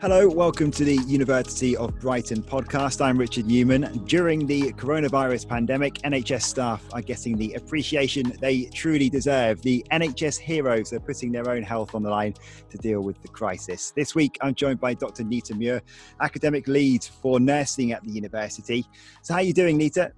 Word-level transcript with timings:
Hello, 0.00 0.28
welcome 0.28 0.70
to 0.70 0.84
the 0.84 0.94
University 1.08 1.76
of 1.76 1.98
Brighton 1.98 2.40
podcast. 2.40 3.04
I'm 3.04 3.18
Richard 3.18 3.46
Newman. 3.46 4.04
During 4.04 4.46
the 4.46 4.72
coronavirus 4.74 5.48
pandemic, 5.48 5.94
NHS 5.94 6.42
staff 6.42 6.84
are 6.92 7.02
getting 7.02 7.36
the 7.36 7.54
appreciation 7.54 8.32
they 8.40 8.66
truly 8.66 9.10
deserve. 9.10 9.60
The 9.62 9.84
NHS 9.90 10.38
heroes 10.38 10.92
are 10.92 11.00
putting 11.00 11.32
their 11.32 11.50
own 11.50 11.64
health 11.64 11.96
on 11.96 12.04
the 12.04 12.10
line 12.10 12.34
to 12.70 12.78
deal 12.78 13.00
with 13.00 13.20
the 13.22 13.28
crisis. 13.28 13.90
This 13.90 14.14
week, 14.14 14.38
I'm 14.40 14.54
joined 14.54 14.78
by 14.78 14.94
Dr. 14.94 15.24
Nita 15.24 15.56
Muir, 15.56 15.82
academic 16.20 16.68
lead 16.68 17.02
for 17.02 17.40
nursing 17.40 17.90
at 17.90 18.04
the 18.04 18.12
university. 18.12 18.86
So, 19.22 19.34
how 19.34 19.40
are 19.40 19.42
you 19.42 19.52
doing, 19.52 19.76
Nita? 19.76 20.12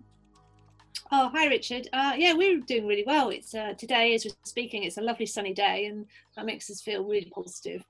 Oh, 1.10 1.30
hi, 1.30 1.46
Richard. 1.46 1.88
Uh, 1.94 2.12
yeah, 2.18 2.34
we're 2.34 2.60
doing 2.60 2.86
really 2.86 3.04
well. 3.06 3.30
It's 3.30 3.54
uh, 3.54 3.72
today, 3.78 4.14
as 4.14 4.26
we're 4.26 4.32
speaking, 4.44 4.82
it's 4.82 4.98
a 4.98 5.02
lovely 5.02 5.24
sunny 5.24 5.54
day, 5.54 5.86
and 5.86 6.04
that 6.36 6.44
makes 6.44 6.70
us 6.70 6.82
feel 6.82 7.02
really 7.02 7.32
positive. 7.34 7.82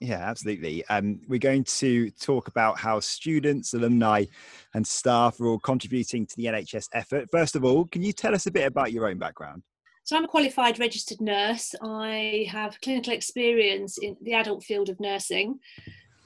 Yeah, 0.00 0.18
absolutely. 0.18 0.84
Um, 0.88 1.20
we're 1.26 1.38
going 1.38 1.64
to 1.64 2.10
talk 2.10 2.48
about 2.48 2.78
how 2.78 3.00
students, 3.00 3.72
alumni, 3.72 4.26
and 4.74 4.86
staff 4.86 5.40
are 5.40 5.46
all 5.46 5.58
contributing 5.58 6.26
to 6.26 6.36
the 6.36 6.44
NHS 6.44 6.88
effort. 6.92 7.28
First 7.30 7.56
of 7.56 7.64
all, 7.64 7.86
can 7.86 8.02
you 8.02 8.12
tell 8.12 8.34
us 8.34 8.46
a 8.46 8.50
bit 8.50 8.66
about 8.66 8.92
your 8.92 9.08
own 9.08 9.18
background? 9.18 9.62
So, 10.04 10.16
I'm 10.16 10.24
a 10.24 10.28
qualified 10.28 10.78
registered 10.78 11.20
nurse. 11.20 11.74
I 11.82 12.46
have 12.50 12.80
clinical 12.80 13.12
experience 13.12 13.98
in 13.98 14.16
the 14.20 14.34
adult 14.34 14.62
field 14.64 14.90
of 14.90 15.00
nursing. 15.00 15.58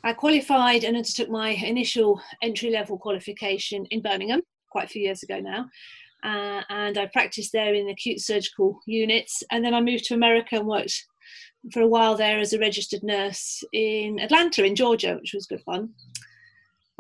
I 0.03 0.15
qualified 0.15 0.83
and 0.83 0.97
undertook 0.97 1.31
my 1.31 1.51
initial 1.51 2.21
entry 2.43 2.71
level 2.71 2.99
qualification 2.99 3.87
in 3.87 4.03
Birmingham 4.03 4.41
quite 4.71 4.87
a 4.87 4.89
few 4.89 5.03
years 5.03 5.23
ago 5.23 5.39
now. 5.39 5.67
Uh, 6.23 6.63
and 6.69 6.99
I 6.99 7.07
practiced 7.07 7.53
there 7.53 7.75
in 7.75 7.89
acute 7.89 8.21
surgical 8.21 8.81
units. 8.87 9.43
And 9.51 9.65
then 9.65 9.75
I 9.75 9.81
moved 9.81 10.05
to 10.07 10.15
America 10.15 10.57
and 10.57 10.67
worked 10.67 11.07
for 11.73 11.83
a 11.83 11.87
while 11.87 12.17
there 12.17 12.39
as 12.39 12.53
a 12.53 12.59
registered 12.59 13.03
nurse 13.03 13.63
in 13.73 14.19
Atlanta, 14.19 14.65
in 14.65 14.75
Georgia, 14.75 15.17
which 15.21 15.35
was 15.35 15.47
good 15.47 15.63
fun. 15.63 15.91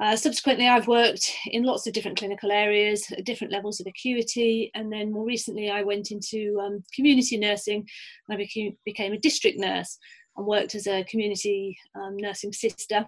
Uh, 0.00 0.16
subsequently, 0.16 0.66
I've 0.66 0.88
worked 0.88 1.30
in 1.46 1.62
lots 1.62 1.86
of 1.86 1.92
different 1.92 2.18
clinical 2.18 2.50
areas, 2.50 3.04
at 3.12 3.26
different 3.26 3.52
levels 3.52 3.80
of 3.80 3.86
acuity, 3.86 4.70
and 4.74 4.90
then 4.90 5.12
more 5.12 5.26
recently, 5.26 5.70
I 5.70 5.82
went 5.82 6.10
into 6.10 6.58
um, 6.58 6.82
community 6.94 7.36
nursing. 7.36 7.86
I 8.30 8.36
became, 8.36 8.76
became 8.86 9.12
a 9.12 9.18
district 9.18 9.58
nurse 9.58 9.98
and 10.36 10.46
worked 10.46 10.74
as 10.74 10.86
a 10.86 11.04
community 11.04 11.76
um, 11.94 12.16
nursing 12.16 12.52
sister, 12.52 13.06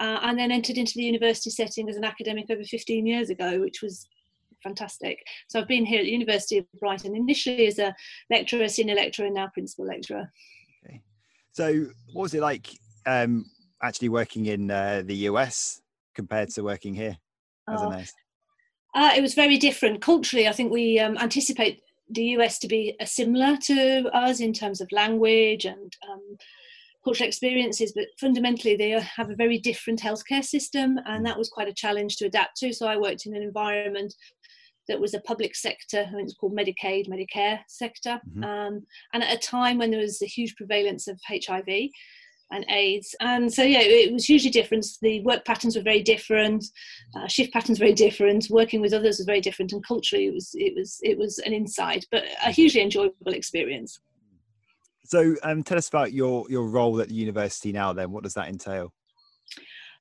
uh, 0.00 0.18
and 0.22 0.38
then 0.38 0.50
entered 0.50 0.78
into 0.78 0.94
the 0.96 1.04
university 1.04 1.50
setting 1.50 1.86
as 1.90 1.96
an 1.96 2.04
academic 2.04 2.46
over 2.48 2.64
15 2.64 3.06
years 3.06 3.28
ago, 3.28 3.60
which 3.60 3.82
was 3.82 4.08
fantastic. 4.62 5.22
So 5.48 5.60
I've 5.60 5.68
been 5.68 5.84
here 5.84 6.00
at 6.00 6.04
the 6.04 6.12
University 6.12 6.56
of 6.56 6.66
Brighton 6.80 7.14
initially 7.14 7.66
as 7.66 7.78
a 7.78 7.94
lecturer, 8.30 8.68
senior 8.68 8.94
lecturer, 8.94 9.26
and 9.26 9.34
now 9.34 9.50
principal 9.52 9.84
lecturer. 9.84 10.32
So, 11.56 11.86
what 12.12 12.24
was 12.24 12.34
it 12.34 12.42
like 12.42 12.68
um, 13.06 13.46
actually 13.82 14.10
working 14.10 14.44
in 14.44 14.70
uh, 14.70 15.00
the 15.06 15.16
US 15.30 15.80
compared 16.14 16.50
to 16.50 16.62
working 16.62 16.92
here 16.92 17.16
as 17.66 17.80
oh. 17.80 17.88
a 17.88 17.96
nurse? 17.96 18.12
Uh, 18.94 19.12
it 19.16 19.22
was 19.22 19.32
very 19.32 19.56
different 19.56 20.02
culturally. 20.02 20.46
I 20.46 20.52
think 20.52 20.70
we 20.70 21.00
um, 21.00 21.16
anticipate 21.16 21.80
the 22.10 22.24
US 22.36 22.58
to 22.58 22.68
be 22.68 22.94
uh, 23.00 23.06
similar 23.06 23.56
to 23.68 24.10
us 24.12 24.40
in 24.40 24.52
terms 24.52 24.82
of 24.82 24.92
language 24.92 25.64
and 25.64 25.96
um, 26.06 26.36
cultural 27.06 27.26
experiences, 27.26 27.92
but 27.96 28.08
fundamentally 28.20 28.76
they 28.76 28.90
have 28.90 29.30
a 29.30 29.34
very 29.34 29.58
different 29.58 29.98
healthcare 29.98 30.44
system, 30.44 30.98
and 31.06 31.22
mm. 31.22 31.24
that 31.24 31.38
was 31.38 31.48
quite 31.48 31.68
a 31.68 31.72
challenge 31.72 32.16
to 32.16 32.26
adapt 32.26 32.58
to. 32.58 32.74
So 32.74 32.86
I 32.86 32.98
worked 32.98 33.24
in 33.24 33.34
an 33.34 33.42
environment 33.42 34.12
that 34.88 35.00
was 35.00 35.14
a 35.14 35.20
public 35.20 35.54
sector, 35.54 36.06
I 36.08 36.14
mean, 36.14 36.24
it's 36.24 36.34
called 36.34 36.56
Medicaid, 36.56 37.08
Medicare 37.08 37.60
sector. 37.68 38.20
Mm-hmm. 38.28 38.44
Um, 38.44 38.86
and 39.12 39.22
at 39.22 39.34
a 39.34 39.38
time 39.38 39.78
when 39.78 39.90
there 39.90 40.00
was 40.00 40.22
a 40.22 40.26
huge 40.26 40.54
prevalence 40.56 41.08
of 41.08 41.20
HIV 41.28 41.90
and 42.52 42.64
AIDS. 42.68 43.14
And 43.20 43.52
so, 43.52 43.62
yeah, 43.62 43.80
it 43.80 44.12
was 44.12 44.24
hugely 44.24 44.50
different. 44.50 44.86
The 45.02 45.20
work 45.22 45.44
patterns 45.44 45.76
were 45.76 45.82
very 45.82 46.02
different, 46.02 46.64
uh, 47.16 47.26
shift 47.26 47.52
patterns 47.52 47.78
very 47.78 47.92
different, 47.92 48.46
working 48.50 48.80
with 48.80 48.92
others 48.92 49.18
was 49.18 49.26
very 49.26 49.40
different, 49.40 49.72
and 49.72 49.84
culturally 49.84 50.26
it 50.26 50.34
was, 50.34 50.50
it 50.54 50.74
was, 50.76 51.00
it 51.02 51.18
was 51.18 51.38
an 51.40 51.52
insight, 51.52 52.06
but 52.10 52.24
a 52.44 52.50
hugely 52.50 52.82
enjoyable 52.82 53.32
experience. 53.32 53.98
So, 55.04 55.36
um, 55.42 55.62
tell 55.62 55.78
us 55.78 55.88
about 55.88 56.12
your, 56.12 56.46
your 56.48 56.68
role 56.68 57.00
at 57.00 57.08
the 57.08 57.14
university 57.14 57.72
now 57.72 57.92
then. 57.92 58.10
What 58.10 58.22
does 58.24 58.34
that 58.34 58.48
entail? 58.48 58.92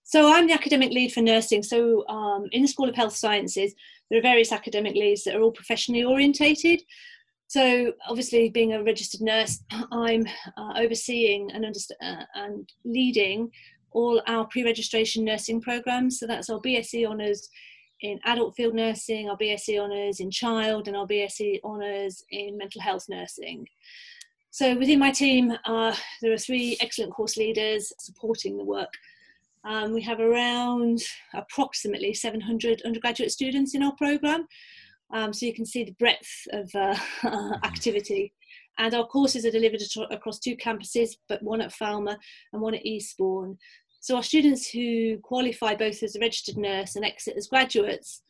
So 0.08 0.32
I'm 0.32 0.46
the 0.46 0.54
academic 0.54 0.92
lead 0.92 1.14
for 1.14 1.22
nursing. 1.22 1.64
So 1.64 2.08
um, 2.08 2.48
in 2.52 2.62
the 2.62 2.68
School 2.68 2.88
of 2.88 2.94
Health 2.94 3.16
Sciences, 3.16 3.74
there 4.10 4.20
are 4.20 4.24
various 4.24 4.52
academic 4.52 4.96
leads 4.96 5.24
that 5.24 5.36
are 5.36 5.42
all 5.42 5.52
professionally 5.52 6.04
orientated. 6.04 6.82
So 7.48 7.94
obviously, 8.08 8.50
being 8.50 8.74
a 8.74 8.84
registered 8.84 9.22
nurse, 9.22 9.64
I'm 9.92 10.26
uh, 10.58 10.74
overseeing 10.78 11.52
and, 11.52 11.66
underst- 11.66 11.92
uh, 12.02 12.26
and 12.36 12.70
leading 12.84 13.52
all 13.92 14.22
our 14.28 14.46
pre-registration 14.48 15.24
nursing 15.24 15.62
programs. 15.62 16.20
So 16.20 16.28
that's 16.28 16.50
our 16.50 16.60
BSc 16.60 17.08
honours 17.08 17.50
in 18.02 18.20
adult 18.26 18.56
field 18.56 18.76
nursing, 18.76 19.30
our 19.30 19.38
BSc 19.38 19.80
honours 19.80 20.20
in 20.20 20.30
child, 20.30 20.88
and 20.88 20.98
our 20.98 21.08
BSc 21.08 21.62
honours 21.64 22.24
in 22.30 22.58
mental 22.58 22.82
health 22.82 23.06
nursing. 23.08 23.66
So 24.52 24.78
within 24.78 25.00
my 25.00 25.12
team, 25.12 25.54
uh, 25.66 25.96
there 26.22 26.34
are 26.34 26.38
three 26.38 26.78
excellent 26.82 27.14
course 27.14 27.38
leaders 27.38 27.92
supporting 28.00 28.58
the 28.58 28.64
work 28.64 28.94
um, 29.66 29.94
we 29.94 30.02
have 30.02 30.20
around 30.20 31.02
approximately 31.34 32.14
700 32.14 32.82
undergraduate 32.86 33.32
students 33.32 33.76
in 33.76 33.84
our 33.84 33.94
programme. 33.96 34.46
Um, 35.14 35.34
so 35.34 35.46
you 35.46 35.54
can 35.54 35.66
see 35.66 35.84
the 35.84 35.96
breadth 36.00 36.48
of 36.52 36.70
uh, 36.76 36.96
activity. 37.64 38.34
And 38.78 38.94
our 38.94 39.06
courses 39.06 39.46
are 39.46 39.52
delivered 39.52 39.82
across 40.12 40.40
two 40.40 40.58
campuses, 40.58 41.12
but 41.30 41.42
one 41.42 41.62
at 41.62 41.74
Falmer 41.74 42.18
and 42.54 42.62
one 42.62 42.76
at 42.76 42.86
Eastbourne. 42.86 43.58
So 44.02 44.16
our 44.16 44.24
students 44.24 44.70
who 44.70 45.18
qualify 45.24 45.76
both 45.76 46.04
as 46.04 46.16
a 46.16 46.20
registered 46.20 46.58
nurse 46.58 46.96
and 46.96 47.06
exit 47.06 47.36
as 47.38 47.48
graduates 47.48 48.22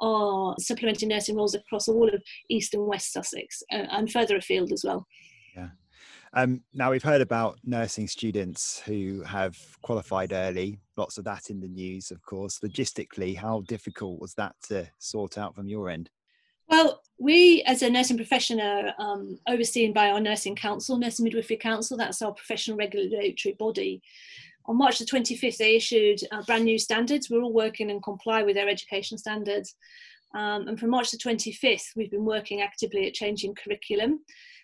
are 0.00 0.54
supplementing 0.58 1.10
nursing 1.10 1.36
roles 1.36 1.54
across 1.54 1.86
all 1.86 2.08
of 2.08 2.22
East 2.48 2.74
and 2.74 2.86
West 2.86 3.12
Sussex 3.12 3.62
uh, 3.72 3.86
and 3.90 4.10
further 4.10 4.36
afield 4.36 4.72
as 4.72 4.82
well. 4.84 5.06
Yeah. 5.54 5.68
Um, 6.32 6.62
now 6.72 6.92
we've 6.92 7.02
heard 7.02 7.20
about 7.20 7.58
nursing 7.64 8.06
students 8.06 8.80
who 8.86 9.22
have 9.24 9.58
qualified 9.82 10.32
early. 10.32 10.78
Lots 10.96 11.18
of 11.18 11.24
that 11.24 11.50
in 11.50 11.60
the 11.60 11.68
news, 11.68 12.10
of 12.12 12.22
course. 12.22 12.60
Logistically, 12.60 13.36
how 13.36 13.62
difficult 13.62 14.20
was 14.20 14.34
that 14.34 14.54
to 14.68 14.88
sort 14.98 15.38
out 15.38 15.56
from 15.56 15.68
your 15.68 15.88
end? 15.88 16.08
Well, 16.68 17.02
we 17.18 17.62
as 17.66 17.82
a 17.82 17.90
nursing 17.90 18.16
profession 18.16 18.60
are 18.60 18.94
um, 18.98 19.38
overseen 19.48 19.92
by 19.92 20.10
our 20.10 20.20
nursing 20.20 20.54
council, 20.54 20.96
Nursing 20.96 21.24
Midwifery 21.24 21.56
Council. 21.56 21.96
That's 21.96 22.22
our 22.22 22.32
professional 22.32 22.76
regulatory 22.76 23.56
body. 23.58 24.00
On 24.66 24.78
March 24.78 25.00
the 25.00 25.04
25th, 25.04 25.56
they 25.56 25.74
issued 25.74 26.20
uh, 26.30 26.42
brand 26.42 26.64
new 26.64 26.78
standards. 26.78 27.28
We're 27.28 27.42
all 27.42 27.52
working 27.52 27.90
and 27.90 28.00
comply 28.00 28.44
with 28.44 28.54
their 28.54 28.68
education 28.68 29.18
standards. 29.18 29.74
Um, 30.32 30.68
and 30.68 30.78
from 30.78 30.90
March 30.90 31.10
the 31.10 31.18
25th, 31.18 31.96
we've 31.96 32.10
been 32.10 32.24
working 32.24 32.60
actively 32.60 33.08
at 33.08 33.14
changing 33.14 33.56
curriculum. 33.56 34.20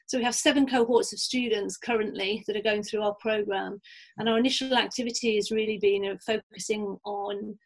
So 0.06 0.18
we 0.18 0.24
have 0.24 0.36
seven 0.36 0.66
cohorts 0.68 1.12
of 1.12 1.18
students 1.18 1.76
currently 1.76 2.44
that 2.46 2.56
are 2.56 2.62
going 2.62 2.84
through 2.84 3.02
our 3.02 3.14
program, 3.14 3.80
and 4.18 4.28
our 4.28 4.38
initial 4.38 4.74
activity 4.74 5.34
has 5.34 5.50
really 5.50 5.78
been 5.78 6.16
focusing 6.24 6.96
on 7.04 7.58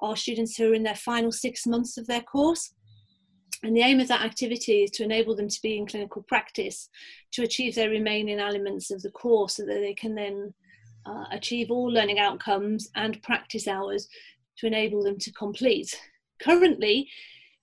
our 0.00 0.16
students 0.16 0.56
who 0.56 0.70
are 0.70 0.74
in 0.74 0.82
their 0.82 0.96
final 0.96 1.30
six 1.30 1.66
months 1.66 1.98
of 1.98 2.06
their 2.06 2.22
course. 2.22 2.74
And 3.62 3.76
the 3.76 3.82
aim 3.82 4.00
of 4.00 4.08
that 4.08 4.24
activity 4.24 4.82
is 4.82 4.90
to 4.92 5.04
enable 5.04 5.36
them 5.36 5.48
to 5.48 5.62
be 5.62 5.76
in 5.76 5.86
clinical 5.86 6.22
practice 6.22 6.88
to 7.32 7.42
achieve 7.42 7.74
their 7.74 7.90
remaining 7.90 8.40
elements 8.40 8.90
of 8.90 9.02
the 9.02 9.10
course 9.10 9.56
so 9.56 9.66
that 9.66 9.80
they 9.80 9.94
can 9.94 10.14
then 10.14 10.52
uh, 11.06 11.26
achieve 11.30 11.70
all 11.70 11.86
learning 11.86 12.18
outcomes 12.18 12.88
and 12.96 13.22
practice 13.22 13.68
hours 13.68 14.08
to 14.58 14.66
enable 14.66 15.02
them 15.02 15.18
to 15.18 15.32
complete. 15.32 15.94
Currently, 16.40 17.08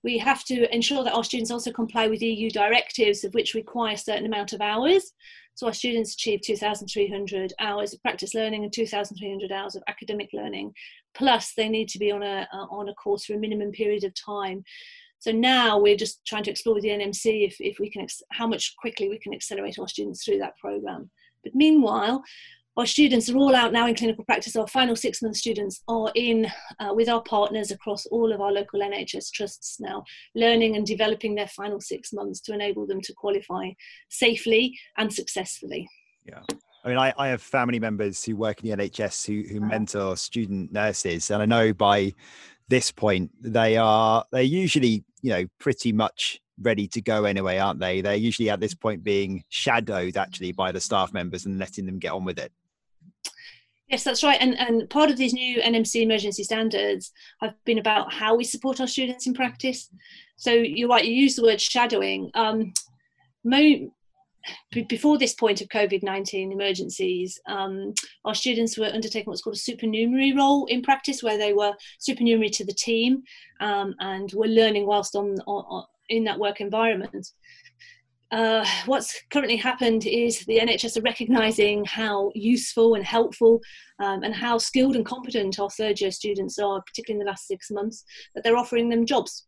we 0.04 0.18
have 0.18 0.44
to 0.46 0.74
ensure 0.74 1.04
that 1.04 1.14
our 1.14 1.24
students 1.24 1.52
also 1.52 1.72
comply 1.72 2.08
with 2.08 2.22
EU 2.22 2.50
directives 2.50 3.24
of 3.24 3.34
which 3.34 3.54
require 3.54 3.94
a 3.94 3.98
certain 3.98 4.26
amount 4.26 4.54
of 4.54 4.62
hours. 4.62 5.14
So 5.56 5.68
our 5.68 5.74
students 5.74 6.14
achieve 6.14 6.40
2,300 6.42 7.54
hours 7.60 7.94
of 7.94 8.02
practice 8.02 8.34
learning 8.34 8.64
and 8.64 8.72
2,300 8.72 9.52
hours 9.52 9.76
of 9.76 9.84
academic 9.88 10.30
learning. 10.32 10.74
Plus, 11.14 11.54
they 11.54 11.68
need 11.68 11.90
to 11.90 12.00
be 12.00 12.12
on 12.12 12.24
a 12.24 12.48
uh, 12.54 12.66
on 12.72 12.88
a 12.88 12.94
course 12.94 13.26
for 13.26 13.34
a 13.34 13.40
minimum 13.40 13.72
period 13.72 14.06
of 14.06 14.14
time. 14.14 14.64
So 15.20 15.34
now 15.34 15.78
we're 15.78 15.98
just 15.98 16.26
trying 16.26 16.44
to 16.44 16.52
explore 16.52 16.76
with 16.76 16.84
the 16.84 16.90
NMC 16.90 17.46
if, 17.46 17.58
if 17.60 17.78
we 17.78 17.90
can 17.90 18.08
how 18.32 18.48
much 18.48 18.76
quickly 18.78 19.10
we 19.10 19.20
can 19.20 19.34
accelerate 19.34 19.78
our 19.78 19.88
students 19.88 20.24
through 20.24 20.40
that 20.40 20.58
program. 20.58 21.10
But 21.44 21.56
meanwhile, 21.56 22.24
our 22.80 22.86
students 22.86 23.30
are 23.30 23.36
all 23.36 23.54
out 23.56 23.74
now 23.74 23.88
in 23.88 23.94
clinical 23.94 24.24
practice. 24.24 24.56
Our 24.56 24.66
final 24.68 24.96
six 24.96 25.22
month 25.22 25.36
students 25.36 25.84
are 25.90 26.10
in 26.16 26.48
uh, 26.80 26.94
with 26.94 27.10
our 27.10 27.22
partners 27.22 27.72
across 27.72 28.06
all 28.06 28.32
of 28.32 28.40
our 28.40 28.54
local 28.54 28.80
NHS 28.80 29.32
trusts 29.34 29.82
now, 29.82 30.06
learning 30.34 30.78
and 30.78 30.86
developing 30.86 31.36
their 31.36 31.48
final 31.48 31.82
six 31.82 32.14
months 32.14 32.40
to 32.42 32.54
enable 32.54 32.88
them 32.88 33.02
to 33.02 33.14
qualify 33.14 33.72
safely 34.08 34.80
and 34.98 35.14
successfully. 35.14 35.90
Yeah. 36.26 36.40
I 36.86 36.88
mean, 36.88 36.98
I, 36.98 37.14
I 37.18 37.28
have 37.28 37.42
family 37.42 37.80
members 37.80 38.24
who 38.24 38.38
work 38.38 38.64
in 38.64 38.70
the 38.70 38.78
NHS 38.78 39.28
who, 39.28 39.54
who 39.54 39.60
uh-huh. 39.60 39.70
mentor 39.70 40.16
student 40.16 40.72
nurses, 40.72 41.32
and 41.32 41.42
I 41.42 41.46
know 41.46 41.74
by 41.74 42.14
this 42.70 42.92
point 42.92 43.32
they 43.42 43.76
are 43.76 44.24
they're 44.32 44.42
usually 44.42 45.04
you 45.22 45.32
know 45.32 45.44
pretty 45.60 45.92
much 45.92 46.40
ready 46.62 46.88
to 46.88 47.02
go 47.02 47.26
anyway, 47.26 47.58
aren't 47.58 47.82
they? 47.82 48.00
They're 48.00 48.16
usually 48.16 48.50
at 48.50 48.62
this 48.62 48.74
point 48.74 49.04
being 49.04 49.44
shadowed 49.50 50.16
actually 50.16 50.54
by 50.54 50.72
the 50.72 50.80
staff 50.80 51.12
members 51.12 51.46
and 51.46 51.60
letting 51.60 51.86
them 51.86 52.00
get 52.00 52.14
on 52.14 52.24
with 52.24 52.40
it. 52.40 52.54
Yes, 53.90 54.04
that's 54.04 54.24
right. 54.24 54.38
And, 54.40 54.58
and 54.60 54.88
part 54.90 55.10
of 55.10 55.18
these 55.18 55.34
new 55.34 55.60
NMC 55.62 56.02
emergency 56.02 56.44
standards 56.44 57.12
have 57.42 57.56
been 57.66 57.80
about 57.80 58.14
how 58.14 58.36
we 58.36 58.44
support 58.44 58.80
our 58.80 58.88
students 58.88 59.26
in 59.26 59.34
practice. 59.34 59.90
So 60.38 60.52
you're 60.52 60.90
right, 60.90 61.04
you 61.04 61.12
use 61.12 61.36
the 61.36 61.44
word 61.44 61.60
shadowing. 61.60 62.30
Um, 62.36 62.72
mo- 63.44 63.92
before 64.88 65.18
this 65.18 65.34
point 65.34 65.62
of 65.62 65.70
COVID 65.70 66.04
19 66.04 66.52
emergencies, 66.52 67.40
um, 67.48 67.94
our 68.26 68.36
students 68.36 68.78
were 68.78 68.86
undertaking 68.86 69.26
what's 69.26 69.42
called 69.42 69.56
a 69.56 69.60
supernumerary 69.60 70.34
role 70.34 70.66
in 70.68 70.82
practice, 70.84 71.24
where 71.24 71.38
they 71.38 71.54
were 71.54 71.74
supernumerary 71.98 72.50
to 72.52 72.66
the 72.66 72.74
team 72.74 73.24
um, 73.60 73.96
and 74.00 74.32
were 74.34 74.48
learning 74.48 74.86
whilst 74.86 75.16
on, 75.16 75.36
on, 75.48 75.84
in 76.10 76.24
that 76.26 76.40
work 76.40 76.62
environment. 76.62 77.28
Uh, 78.32 78.64
what's 78.86 79.24
currently 79.32 79.56
happened 79.56 80.06
is 80.06 80.46
the 80.46 80.60
NHS 80.60 80.98
are 80.98 81.02
recognising 81.02 81.84
how 81.86 82.32
useful 82.36 82.94
and 82.94 83.04
helpful 83.04 83.60
um, 84.00 84.24
and 84.24 84.36
how 84.36 84.58
skilled 84.58 84.96
and 84.96 85.06
competent 85.06 85.60
our 85.60 85.70
third 85.72 86.00
year 86.00 86.12
students 86.12 86.60
are, 86.60 86.82
particularly 86.84 87.20
in 87.20 87.26
the 87.26 87.30
last 87.30 87.48
six 87.48 87.72
months, 87.72 88.04
that 88.36 88.44
they're 88.44 88.58
offering 88.58 88.90
them 88.90 89.06
jobs. 89.06 89.48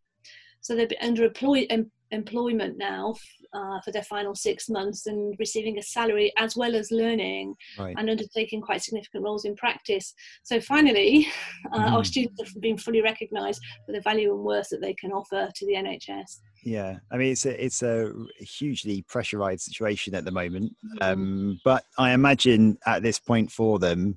So 0.62 0.74
they're 0.74 0.88
under 1.00 1.24
employ- 1.24 1.66
em- 1.70 1.92
employment 2.10 2.76
now 2.76 3.14
uh, 3.54 3.80
for 3.80 3.92
their 3.92 4.02
final 4.02 4.34
six 4.34 4.68
months 4.68 5.06
and 5.06 5.34
receiving 5.38 5.78
a 5.78 5.82
salary 5.82 6.32
as 6.38 6.56
well 6.56 6.74
as 6.74 6.90
learning 6.90 7.54
right. 7.78 7.94
and 7.98 8.10
undertaking 8.10 8.60
quite 8.60 8.82
significant 8.82 9.24
roles 9.24 9.44
in 9.44 9.54
practice. 9.56 10.14
So 10.42 10.60
finally, 10.60 11.26
uh, 11.72 11.78
mm-hmm. 11.78 11.94
our 11.94 12.04
students 12.04 12.40
have 12.42 12.62
been 12.62 12.78
fully 12.78 13.02
recognised 13.02 13.62
for 13.86 13.92
the 13.92 14.00
value 14.00 14.32
and 14.34 14.42
worth 14.42 14.68
that 14.70 14.80
they 14.80 14.94
can 14.94 15.12
offer 15.12 15.50
to 15.54 15.66
the 15.66 15.74
NHS. 15.74 16.40
Yeah, 16.64 16.98
I 17.10 17.16
mean 17.16 17.32
it's 17.32 17.44
a 17.44 17.64
it's 17.64 17.82
a 17.82 18.12
hugely 18.38 19.02
pressurized 19.08 19.62
situation 19.62 20.14
at 20.14 20.24
the 20.24 20.30
moment, 20.30 20.72
mm-hmm. 20.84 21.02
um, 21.02 21.60
but 21.64 21.84
I 21.98 22.12
imagine 22.12 22.78
at 22.86 23.02
this 23.02 23.18
point 23.18 23.50
for 23.50 23.80
them, 23.80 24.16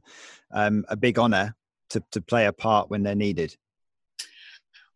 um, 0.52 0.86
a 0.90 0.96
big 0.96 1.18
honour 1.18 1.56
to 1.90 2.04
to 2.12 2.22
play 2.22 2.46
a 2.46 2.54
part 2.54 2.92
when 2.92 3.02
they're 3.02 3.16
needed. 3.16 3.56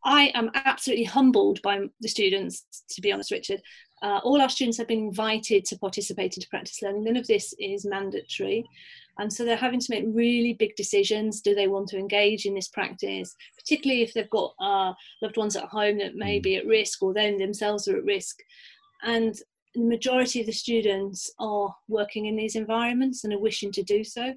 I 0.03 0.31
am 0.33 0.50
absolutely 0.53 1.06
humbled 1.06 1.62
by 1.62 1.81
the 2.00 2.07
students, 2.07 2.65
to 2.91 3.01
be 3.01 3.12
honest, 3.12 3.31
Richard. 3.31 3.62
Uh, 4.01 4.19
all 4.24 4.42
our 4.42 4.50
students 4.50 4.78
have 4.78 4.88
been 4.88 5.07
invited 5.07 5.66
to 5.66 5.78
participate 5.78 6.36
into 6.36 6.48
practice 6.50 6.81
learning. 6.81 7.04
None 7.04 7.18
of 7.18 7.28
this 7.28 7.54
is 7.60 7.86
mandatory. 7.86 8.66
And 9.18 9.31
so 9.31 9.44
they're 9.44 9.57
having 9.57 9.81
to 9.81 9.92
make 9.92 10.06
really 10.07 10.54
big 10.54 10.75
decisions. 10.75 11.42
Do 11.42 11.54
they 11.54 11.68
want 11.68 11.90
to 11.90 11.98
engage 11.98 12.46
in 12.46 12.54
this 12.54 12.69
practice, 12.69 13.36
particularly 13.57 14.01
if 14.01 14.13
they've 14.13 14.30
got 14.30 14.54
uh, 14.62 14.94
loved 15.22 15.36
ones 15.36 15.57
at 15.57 15.66
home 15.66 15.98
that 15.98 16.16
may 16.16 16.40
mm. 16.40 16.44
be 16.44 16.56
at 16.56 16.66
risk 16.66 17.04
or 17.04 17.13
then 17.13 17.38
themselves 17.38 17.88
are 17.88 17.98
at 17.98 18.06
risk? 18.06 18.38
And 19.04 19.36
the 19.75 19.81
majority 19.81 20.40
of 20.40 20.46
the 20.46 20.54
students 20.54 21.31
are 21.38 21.75
working 21.88 22.25
in 22.25 22.36
these 22.36 22.56
environments 22.56 23.24
and 23.24 23.34
are 23.34 23.40
wishing 23.40 23.72
to 23.74 23.84
do 23.84 24.04
so. 24.04 24.34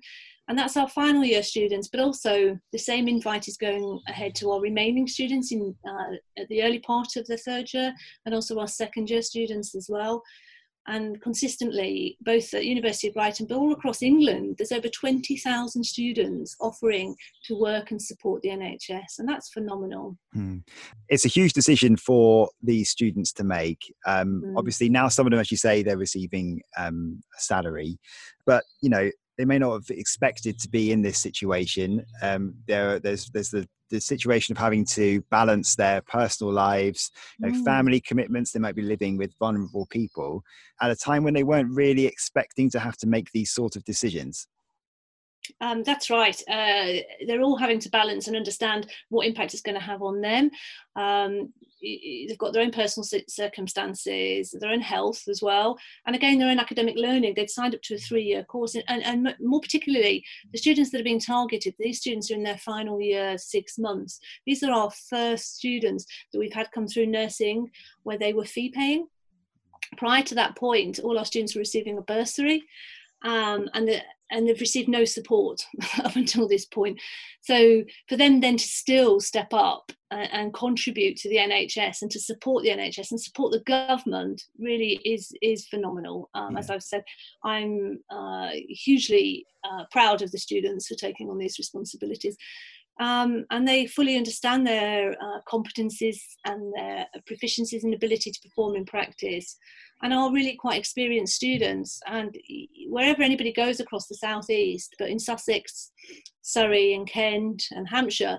And 0.48 0.58
that's 0.58 0.76
our 0.76 0.88
final 0.88 1.24
year 1.24 1.42
students, 1.42 1.88
but 1.88 2.00
also 2.00 2.58
the 2.72 2.78
same 2.78 3.08
invite 3.08 3.46
is 3.48 3.56
going 3.56 4.00
ahead 4.08 4.34
to 4.36 4.50
our 4.50 4.60
remaining 4.60 5.06
students 5.06 5.52
in 5.52 5.74
uh, 5.86 6.16
at 6.36 6.48
the 6.48 6.62
early 6.62 6.80
part 6.80 7.16
of 7.16 7.26
the 7.26 7.36
third 7.36 7.72
year 7.72 7.94
and 8.26 8.34
also 8.34 8.58
our 8.58 8.66
second 8.66 9.08
year 9.08 9.22
students 9.22 9.74
as 9.74 9.86
well 9.88 10.22
and 10.86 11.20
consistently, 11.20 12.16
both 12.20 12.52
at 12.54 12.64
University 12.64 13.08
of 13.08 13.14
Brighton, 13.14 13.46
but 13.46 13.56
all 13.56 13.72
across 13.72 14.02
England, 14.02 14.56
there's 14.58 14.72
over 14.72 14.88
20,000 14.88 15.84
students 15.84 16.56
offering 16.60 17.14
to 17.44 17.58
work 17.58 17.92
and 17.92 18.02
support 18.02 18.42
the 18.42 18.48
NHS, 18.48 19.18
and 19.18 19.28
that's 19.28 19.50
phenomenal. 19.50 20.16
Hmm. 20.32 20.58
It's 21.08 21.24
a 21.24 21.28
huge 21.28 21.52
decision 21.52 21.96
for 21.96 22.50
these 22.62 22.90
students 22.90 23.32
to 23.34 23.44
make. 23.44 23.94
Um, 24.06 24.42
mm. 24.44 24.54
Obviously, 24.56 24.88
now 24.88 25.08
some 25.08 25.26
of 25.26 25.30
them, 25.30 25.40
as 25.40 25.50
you 25.50 25.56
say, 25.56 25.82
they're 25.82 25.96
receiving 25.96 26.60
um, 26.76 27.22
a 27.38 27.40
salary, 27.40 27.98
but 28.44 28.64
you 28.80 28.90
know 28.90 29.08
they 29.38 29.44
may 29.44 29.58
not 29.58 29.72
have 29.72 29.90
expected 29.90 30.58
to 30.60 30.68
be 30.68 30.92
in 30.92 31.02
this 31.02 31.18
situation. 31.18 32.04
Um, 32.22 32.54
there, 32.66 32.98
there's 32.98 33.30
there's 33.30 33.50
the 33.50 33.66
the 33.92 34.00
situation 34.00 34.56
of 34.56 34.58
having 34.58 34.86
to 34.86 35.22
balance 35.30 35.76
their 35.76 36.00
personal 36.00 36.52
lives, 36.52 37.10
you 37.38 37.50
know, 37.50 37.58
mm. 37.58 37.64
family 37.64 38.00
commitments. 38.00 38.50
They 38.50 38.58
might 38.58 38.74
be 38.74 38.82
living 38.82 39.18
with 39.18 39.34
vulnerable 39.38 39.86
people 39.90 40.42
at 40.80 40.90
a 40.90 40.96
time 40.96 41.24
when 41.24 41.34
they 41.34 41.44
weren't 41.44 41.70
really 41.70 42.06
expecting 42.06 42.70
to 42.70 42.80
have 42.80 42.96
to 42.98 43.06
make 43.06 43.30
these 43.32 43.52
sort 43.52 43.76
of 43.76 43.84
decisions. 43.84 44.48
Um, 45.60 45.82
that's 45.82 46.10
right. 46.10 46.40
Uh, 46.48 47.02
they're 47.26 47.42
all 47.42 47.56
having 47.56 47.78
to 47.80 47.90
balance 47.90 48.28
and 48.28 48.36
understand 48.36 48.86
what 49.08 49.26
impact 49.26 49.54
it's 49.54 49.62
going 49.62 49.78
to 49.78 49.84
have 49.84 50.02
on 50.02 50.20
them. 50.20 50.50
Um, 50.96 51.52
they've 51.82 52.38
got 52.38 52.52
their 52.52 52.62
own 52.62 52.70
personal 52.70 53.04
circumstances, 53.28 54.54
their 54.60 54.70
own 54.70 54.80
health 54.80 55.24
as 55.28 55.42
well, 55.42 55.78
and 56.06 56.14
again 56.14 56.38
their 56.38 56.50
own 56.50 56.60
academic 56.60 56.94
learning. 56.96 57.34
They'd 57.34 57.50
signed 57.50 57.74
up 57.74 57.82
to 57.82 57.94
a 57.94 57.98
three-year 57.98 58.44
course, 58.44 58.76
and, 58.76 59.02
and 59.02 59.34
more 59.40 59.60
particularly, 59.60 60.24
the 60.52 60.58
students 60.58 60.90
that 60.90 61.00
are 61.00 61.04
being 61.04 61.18
targeted. 61.18 61.74
These 61.78 62.00
students 62.00 62.30
are 62.30 62.34
in 62.34 62.44
their 62.44 62.58
final 62.58 63.00
year, 63.00 63.36
six 63.36 63.78
months. 63.78 64.20
These 64.46 64.62
are 64.62 64.72
our 64.72 64.90
first 65.10 65.56
students 65.56 66.06
that 66.32 66.38
we've 66.38 66.52
had 66.52 66.70
come 66.70 66.86
through 66.86 67.06
nursing 67.06 67.68
where 68.04 68.18
they 68.18 68.32
were 68.32 68.44
fee 68.44 68.70
paying. 68.70 69.08
Prior 69.96 70.22
to 70.22 70.34
that 70.36 70.56
point, 70.56 71.00
all 71.00 71.18
our 71.18 71.24
students 71.24 71.54
were 71.54 71.60
receiving 71.60 71.98
a 71.98 72.02
bursary. 72.02 72.62
Um, 73.24 73.68
and 73.74 73.86
the, 73.86 74.00
and 74.32 74.48
they've 74.48 74.60
received 74.60 74.88
no 74.88 75.04
support 75.04 75.64
up 76.04 76.16
until 76.16 76.48
this 76.48 76.64
point. 76.64 77.00
So 77.42 77.84
for 78.08 78.16
them 78.16 78.40
then 78.40 78.56
to 78.56 78.64
still 78.64 79.20
step 79.20 79.52
up 79.52 79.92
and, 80.10 80.28
and, 80.32 80.54
contribute 80.54 81.16
to 81.18 81.28
the 81.28 81.36
NHS 81.36 82.02
and 82.02 82.10
to 82.10 82.20
support 82.20 82.62
the 82.62 82.70
NHS 82.70 83.10
and 83.10 83.20
support 83.20 83.52
the 83.52 83.60
government 83.60 84.42
really 84.58 85.00
is 85.04 85.32
is 85.42 85.66
phenomenal. 85.68 86.30
Um, 86.34 86.52
yeah. 86.52 86.58
As 86.58 86.70
I've 86.70 86.82
said, 86.82 87.04
I'm 87.44 88.00
uh, 88.10 88.50
hugely 88.68 89.46
uh, 89.64 89.84
proud 89.90 90.22
of 90.22 90.32
the 90.32 90.38
students 90.38 90.88
for 90.88 90.94
taking 90.94 91.30
on 91.30 91.38
these 91.38 91.58
responsibilities. 91.58 92.36
Um, 93.02 93.46
and 93.50 93.66
they 93.66 93.86
fully 93.88 94.16
understand 94.16 94.64
their 94.64 95.10
uh, 95.10 95.40
competencies 95.52 96.20
and 96.44 96.72
their 96.76 97.06
proficiencies 97.28 97.82
and 97.82 97.92
ability 97.92 98.30
to 98.30 98.40
perform 98.40 98.76
in 98.76 98.84
practice 98.84 99.56
and 100.02 100.14
are 100.14 100.32
really 100.32 100.54
quite 100.54 100.78
experienced 100.78 101.34
students. 101.34 101.98
And 102.06 102.36
wherever 102.88 103.24
anybody 103.24 103.52
goes 103.52 103.80
across 103.80 104.06
the 104.06 104.14
southeast, 104.14 104.94
but 105.00 105.10
in 105.10 105.18
Sussex, 105.18 105.90
Surrey, 106.42 106.94
and 106.94 107.08
Kent 107.08 107.64
and 107.72 107.88
Hampshire, 107.88 108.38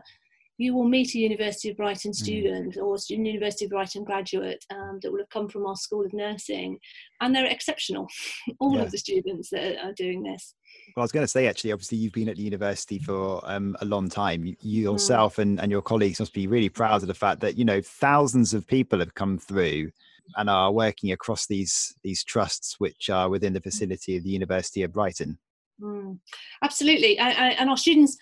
you 0.63 0.73
will 0.73 0.87
meet 0.87 1.13
a 1.13 1.19
University 1.19 1.69
of 1.69 1.77
Brighton 1.77 2.11
mm. 2.11 2.15
student 2.15 2.75
mm. 2.75 2.81
or 2.81 2.95
a 2.95 3.13
University 3.13 3.65
of 3.65 3.71
Brighton 3.71 4.05
graduate 4.05 4.63
um, 4.71 4.99
that 5.01 5.11
will 5.11 5.19
have 5.19 5.29
come 5.29 5.49
from 5.49 5.65
our 5.65 5.75
School 5.75 6.05
of 6.05 6.13
Nursing, 6.13 6.79
and 7.19 7.35
they're 7.35 7.45
exceptional. 7.45 8.07
All 8.59 8.75
yeah. 8.75 8.83
of 8.83 8.91
the 8.91 8.97
students 8.97 9.49
that 9.49 9.83
are 9.83 9.91
doing 9.91 10.23
this. 10.23 10.55
Well, 10.95 11.01
I 11.01 11.05
was 11.05 11.11
going 11.11 11.25
to 11.25 11.27
say, 11.27 11.47
actually, 11.47 11.73
obviously, 11.73 11.97
you've 11.97 12.13
been 12.13 12.29
at 12.29 12.37
the 12.37 12.43
university 12.43 12.97
for 12.97 13.41
um, 13.43 13.75
a 13.81 13.85
long 13.85 14.09
time. 14.09 14.45
You, 14.45 14.55
you 14.61 14.81
mm. 14.81 14.93
yourself 14.93 15.35
mm. 15.35 15.43
and, 15.43 15.59
and 15.59 15.69
your 15.69 15.81
colleagues 15.81 16.19
must 16.19 16.33
be 16.33 16.47
really 16.47 16.69
proud 16.69 17.01
of 17.01 17.07
the 17.07 17.13
fact 17.13 17.41
that, 17.41 17.57
you 17.57 17.65
know, 17.65 17.81
thousands 17.81 18.53
of 18.53 18.65
people 18.65 18.99
have 18.99 19.13
come 19.13 19.37
through 19.37 19.91
and 20.37 20.49
are 20.49 20.71
working 20.71 21.11
across 21.11 21.47
these 21.47 21.93
these 22.01 22.23
trusts 22.23 22.79
which 22.79 23.09
are 23.09 23.29
within 23.29 23.51
the 23.51 23.59
mm. 23.59 23.63
facility 23.63 24.15
of 24.15 24.23
the 24.23 24.29
University 24.29 24.83
of 24.83 24.93
Brighton. 24.93 25.37
Mm, 25.81 26.19
absolutely, 26.61 27.17
and 27.17 27.69
our 27.69 27.75
students 27.75 28.17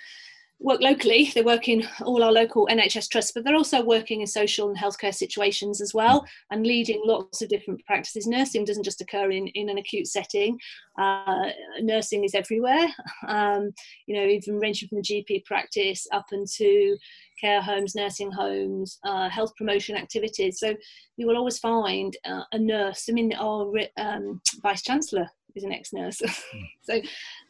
work 0.62 0.82
locally. 0.82 1.32
They 1.34 1.41
work 1.41 1.68
in 1.68 1.88
all 2.01 2.24
our 2.24 2.32
local 2.32 2.68
NHS 2.72 3.10
trusts, 3.10 3.32
but 3.32 3.44
they're 3.44 3.56
also 3.56 3.84
working 3.84 4.22
in 4.22 4.27
social 4.27 4.70
and 4.70 4.77
healthcare 4.77 5.13
situations 5.13 5.82
as 5.82 5.94
well 5.94 6.25
and 6.51 6.65
leading 6.65 7.01
lots 7.03 7.41
of 7.41 7.50
different 7.50 7.84
practices. 7.86 8.27
Nursing 8.27 8.65
doesn't 8.65 8.84
just 8.84 9.01
occur 9.01 9.32
in, 9.32 9.48
in 9.48 9.70
an 9.70 9.77
acute 9.77 10.08
setting. 10.08 10.60
Uh, 10.98 11.50
nursing 11.82 12.24
is 12.24 12.36
everywhere, 12.36 12.88
um, 13.27 13.72
you 14.06 14.15
know, 14.15 14.25
even 14.25 14.60
ranging 14.60 14.88
from 14.88 15.00
the 15.00 15.03
GP 15.03 15.46
practice 15.46 16.06
up 16.12 16.25
into 16.32 16.98
care 17.39 17.62
homes, 17.62 17.96
nursing 17.96 18.32
homes, 18.32 19.00
uh, 19.03 19.30
health 19.30 19.56
promotion 19.56 19.96
activities. 19.96 20.60
So 20.60 20.75
you 21.18 21.27
will 21.27 21.38
always 21.38 21.58
find 21.58 22.15
uh, 22.25 22.44
a 22.51 22.60
nurse. 22.60 23.08
I 23.10 23.13
mean, 23.13 23.34
our 23.34 23.72
um, 23.98 24.41
Vice 24.62 24.84
Chancellor 24.84 25.27
is 25.55 25.63
an 25.63 25.72
ex-nurse. 25.72 26.22
Hmm. 26.51 26.63
so 26.81 27.01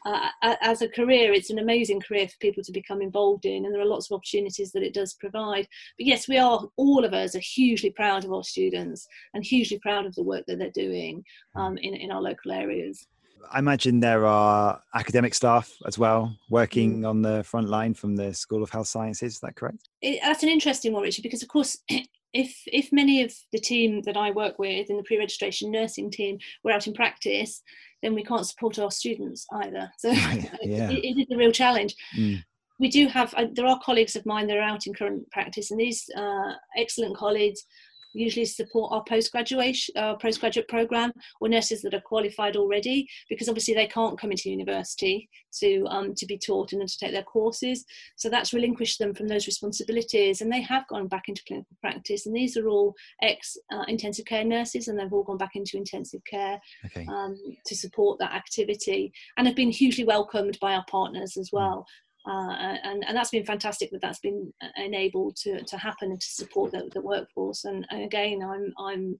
uh, 0.05 0.55
as 0.61 0.81
a 0.81 0.87
career, 0.87 1.33
it's 1.33 1.49
an 1.49 1.59
amazing 1.59 2.01
career 2.01 2.27
for 2.27 2.37
people 2.39 2.63
to 2.63 2.71
become 2.71 3.01
involved 3.01 3.45
in, 3.45 3.65
and 3.65 3.73
there 3.73 3.81
are 3.81 3.85
lots 3.85 4.11
of 4.11 4.15
opportunities 4.15 4.71
that 4.71 4.83
it 4.83 4.93
does 4.93 5.13
provide. 5.13 5.67
But 5.97 6.05
yes, 6.05 6.27
we 6.27 6.37
are 6.37 6.67
all 6.77 7.03
of 7.03 7.13
us 7.13 7.35
are 7.35 7.39
hugely 7.39 7.89
proud 7.89 8.23
of 8.23 8.33
our 8.33 8.43
students 8.43 9.07
and 9.33 9.43
hugely 9.43 9.79
proud 9.79 10.05
of 10.05 10.13
the 10.15 10.23
work 10.23 10.45
that 10.47 10.59
they're 10.59 10.71
doing 10.71 11.23
hmm. 11.55 11.61
um, 11.61 11.77
in 11.77 11.95
in 11.95 12.11
our 12.11 12.21
local 12.21 12.51
areas. 12.51 13.07
I 13.51 13.59
imagine 13.59 13.99
there 13.99 14.25
are 14.25 14.81
academic 14.93 15.33
staff 15.33 15.71
as 15.85 15.97
well 15.97 16.35
working 16.49 17.01
mm. 17.01 17.09
on 17.09 17.21
the 17.21 17.43
front 17.43 17.69
line 17.69 17.93
from 17.93 18.15
the 18.15 18.33
School 18.33 18.63
of 18.63 18.69
Health 18.69 18.87
Sciences. 18.87 19.33
Is 19.33 19.39
that 19.39 19.55
correct? 19.55 19.89
It, 20.01 20.19
that's 20.23 20.43
an 20.43 20.49
interesting 20.49 20.93
one, 20.93 21.03
Richard, 21.03 21.23
because 21.23 21.43
of 21.43 21.49
course, 21.49 21.77
if 22.33 22.55
if 22.67 22.91
many 22.91 23.23
of 23.23 23.33
the 23.51 23.59
team 23.59 24.01
that 24.03 24.17
I 24.17 24.31
work 24.31 24.57
with 24.57 24.89
in 24.89 24.97
the 24.97 25.03
pre-registration 25.03 25.71
nursing 25.71 26.09
team 26.09 26.37
were 26.63 26.71
out 26.71 26.87
in 26.87 26.93
practice, 26.93 27.61
then 28.01 28.13
we 28.13 28.23
can't 28.23 28.47
support 28.47 28.79
our 28.79 28.91
students 28.91 29.45
either. 29.53 29.91
So 29.97 30.09
yeah. 30.11 30.89
it, 30.89 31.03
it 31.03 31.21
is 31.21 31.27
a 31.31 31.37
real 31.37 31.51
challenge. 31.51 31.95
Mm. 32.17 32.43
We 32.79 32.89
do 32.89 33.07
have 33.07 33.33
uh, 33.35 33.45
there 33.53 33.67
are 33.67 33.79
colleagues 33.83 34.15
of 34.15 34.25
mine 34.25 34.47
that 34.47 34.57
are 34.57 34.61
out 34.61 34.87
in 34.87 34.93
current 34.93 35.29
practice, 35.31 35.71
and 35.71 35.79
these 35.79 36.09
uh, 36.15 36.53
excellent 36.77 37.15
colleagues 37.17 37.65
usually 38.13 38.45
support 38.45 38.91
our 38.91 39.03
postgraduate 39.07 39.77
uh, 39.95 40.15
postgraduate 40.15 40.67
program 40.67 41.11
or 41.39 41.49
nurses 41.49 41.81
that 41.81 41.93
are 41.93 42.01
qualified 42.01 42.55
already 42.55 43.07
because 43.29 43.47
obviously 43.47 43.73
they 43.73 43.87
can't 43.87 44.19
come 44.19 44.31
into 44.31 44.49
university 44.49 45.29
to 45.59 45.85
um, 45.87 46.13
to 46.15 46.25
be 46.25 46.37
taught 46.37 46.73
and 46.73 46.87
to 46.87 46.97
take 46.97 47.11
their 47.11 47.23
courses 47.23 47.85
so 48.15 48.29
that's 48.29 48.53
relinquished 48.53 48.99
them 48.99 49.13
from 49.13 49.27
those 49.27 49.47
responsibilities 49.47 50.41
and 50.41 50.51
they 50.51 50.61
have 50.61 50.87
gone 50.87 51.07
back 51.07 51.27
into 51.27 51.43
clinical 51.47 51.75
practice 51.81 52.25
and 52.25 52.35
these 52.35 52.57
are 52.57 52.67
all 52.67 52.93
ex 53.21 53.57
uh, 53.73 53.83
intensive 53.87 54.25
care 54.25 54.43
nurses 54.43 54.87
and 54.87 54.97
they've 54.97 55.13
all 55.13 55.23
gone 55.23 55.37
back 55.37 55.55
into 55.55 55.77
intensive 55.77 56.21
care 56.29 56.59
okay. 56.85 57.05
um, 57.07 57.37
to 57.65 57.75
support 57.75 58.19
that 58.19 58.33
activity 58.33 59.11
and 59.37 59.47
have 59.47 59.55
been 59.55 59.71
hugely 59.71 60.03
welcomed 60.03 60.57
by 60.59 60.73
our 60.73 60.85
partners 60.89 61.37
as 61.37 61.49
hmm. 61.49 61.57
well 61.57 61.85
uh, 62.27 62.77
and, 62.83 63.03
and 63.07 63.17
that's 63.17 63.31
been 63.31 63.45
fantastic 63.45 63.89
that 63.91 64.01
that's 64.01 64.19
been 64.19 64.53
enabled 64.77 65.35
to, 65.35 65.63
to 65.63 65.77
happen 65.77 66.11
and 66.11 66.21
to 66.21 66.27
support 66.27 66.71
the, 66.71 66.89
the 66.93 67.01
workforce. 67.01 67.65
And, 67.65 67.85
and 67.89 68.03
again, 68.03 68.41
I'm, 68.43 68.73
I'm 68.77 69.19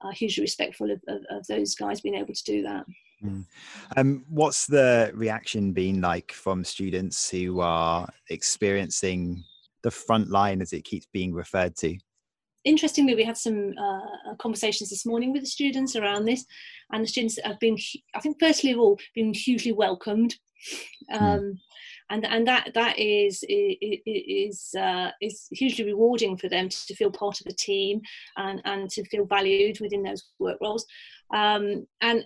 uh, 0.00 0.12
hugely 0.12 0.42
respectful 0.42 0.90
of, 0.90 1.00
of, 1.08 1.22
of, 1.30 1.46
those 1.48 1.74
guys 1.74 2.00
being 2.00 2.14
able 2.14 2.34
to 2.34 2.44
do 2.44 2.62
that. 2.62 2.84
Mm. 3.24 3.44
Um, 3.96 4.24
what's 4.28 4.66
the 4.66 5.10
reaction 5.14 5.72
been 5.72 6.00
like 6.00 6.30
from 6.30 6.62
students 6.62 7.28
who 7.28 7.60
are 7.60 8.08
experiencing 8.30 9.42
the 9.82 9.90
front 9.90 10.30
line 10.30 10.60
as 10.62 10.72
it 10.72 10.84
keeps 10.84 11.06
being 11.12 11.34
referred 11.34 11.76
to? 11.78 11.98
Interestingly, 12.64 13.14
we 13.14 13.24
had 13.24 13.36
some 13.36 13.72
uh, 13.78 14.34
conversations 14.38 14.90
this 14.90 15.06
morning 15.06 15.32
with 15.32 15.42
the 15.42 15.48
students 15.48 15.96
around 15.96 16.24
this, 16.26 16.44
and 16.92 17.02
the 17.02 17.08
students 17.08 17.38
have 17.42 17.58
been, 17.58 17.76
I 18.14 18.20
think, 18.20 18.36
firstly 18.38 18.72
of 18.72 18.78
all, 18.78 18.98
been 19.14 19.32
hugely 19.32 19.72
welcomed. 19.72 20.36
Um, 21.12 21.58
and 22.10 22.26
and 22.26 22.46
that 22.46 22.70
that 22.74 22.98
is 22.98 23.44
is 23.48 24.74
uh, 24.78 25.10
is 25.20 25.46
hugely 25.52 25.84
rewarding 25.84 26.36
for 26.36 26.48
them 26.48 26.68
to 26.68 26.94
feel 26.94 27.10
part 27.10 27.40
of 27.40 27.46
a 27.46 27.52
team 27.52 28.00
and 28.36 28.60
and 28.64 28.90
to 28.90 29.04
feel 29.04 29.24
valued 29.24 29.80
within 29.80 30.02
those 30.02 30.24
work 30.38 30.58
roles. 30.60 30.86
Um, 31.34 31.86
and 32.00 32.24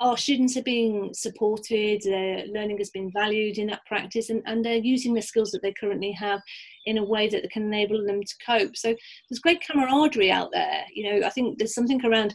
our 0.00 0.16
students 0.16 0.56
are 0.56 0.62
being 0.62 1.12
supported 1.12 2.00
their 2.02 2.46
learning 2.46 2.78
has 2.78 2.88
been 2.88 3.10
valued 3.12 3.58
in 3.58 3.66
that 3.66 3.84
practice 3.84 4.30
and, 4.30 4.42
and 4.46 4.64
they're 4.64 4.76
using 4.76 5.12
the 5.12 5.20
skills 5.20 5.50
that 5.50 5.60
they 5.60 5.74
currently 5.78 6.12
have 6.12 6.40
in 6.86 6.96
a 6.96 7.04
way 7.04 7.28
that 7.28 7.50
can 7.50 7.64
enable 7.64 8.02
them 8.06 8.22
to 8.22 8.34
cope. 8.46 8.74
So 8.74 8.94
there's 9.28 9.40
great 9.40 9.62
camaraderie 9.66 10.30
out 10.30 10.50
there 10.52 10.84
you 10.94 11.20
know. 11.20 11.26
I 11.26 11.30
think 11.30 11.58
there's 11.58 11.74
something 11.74 12.02
around 12.06 12.34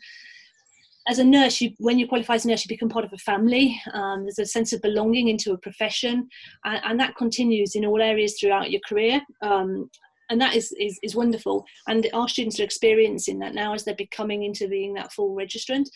as 1.09 1.17
a 1.17 1.23
nurse, 1.23 1.59
you, 1.59 1.71
when 1.79 1.97
you 1.97 2.07
qualify 2.07 2.35
as 2.35 2.45
a 2.45 2.47
nurse, 2.47 2.63
you 2.63 2.69
become 2.69 2.87
part 2.87 3.03
of 3.03 3.11
a 3.11 3.17
family. 3.17 3.81
Um, 3.93 4.23
there's 4.23 4.37
a 4.37 4.45
sense 4.45 4.73
of 4.73 4.81
belonging 4.83 5.27
into 5.27 5.53
a 5.53 5.57
profession, 5.57 6.29
and, 6.63 6.81
and, 6.85 6.99
that 6.99 7.15
continues 7.15 7.75
in 7.75 7.83
all 7.83 7.99
areas 7.99 8.37
throughout 8.39 8.69
your 8.69 8.81
career. 8.87 9.19
Um, 9.41 9.89
and 10.29 10.39
that 10.39 10.55
is, 10.55 10.71
is, 10.79 10.99
is 11.01 11.15
wonderful. 11.15 11.65
And 11.87 12.07
our 12.13 12.29
students 12.29 12.59
are 12.59 12.63
experiencing 12.63 13.39
that 13.39 13.55
now 13.55 13.73
as 13.73 13.83
they're 13.83 13.95
becoming 13.95 14.43
into 14.43 14.67
being 14.67 14.93
that 14.93 15.11
full 15.11 15.35
registrant, 15.35 15.87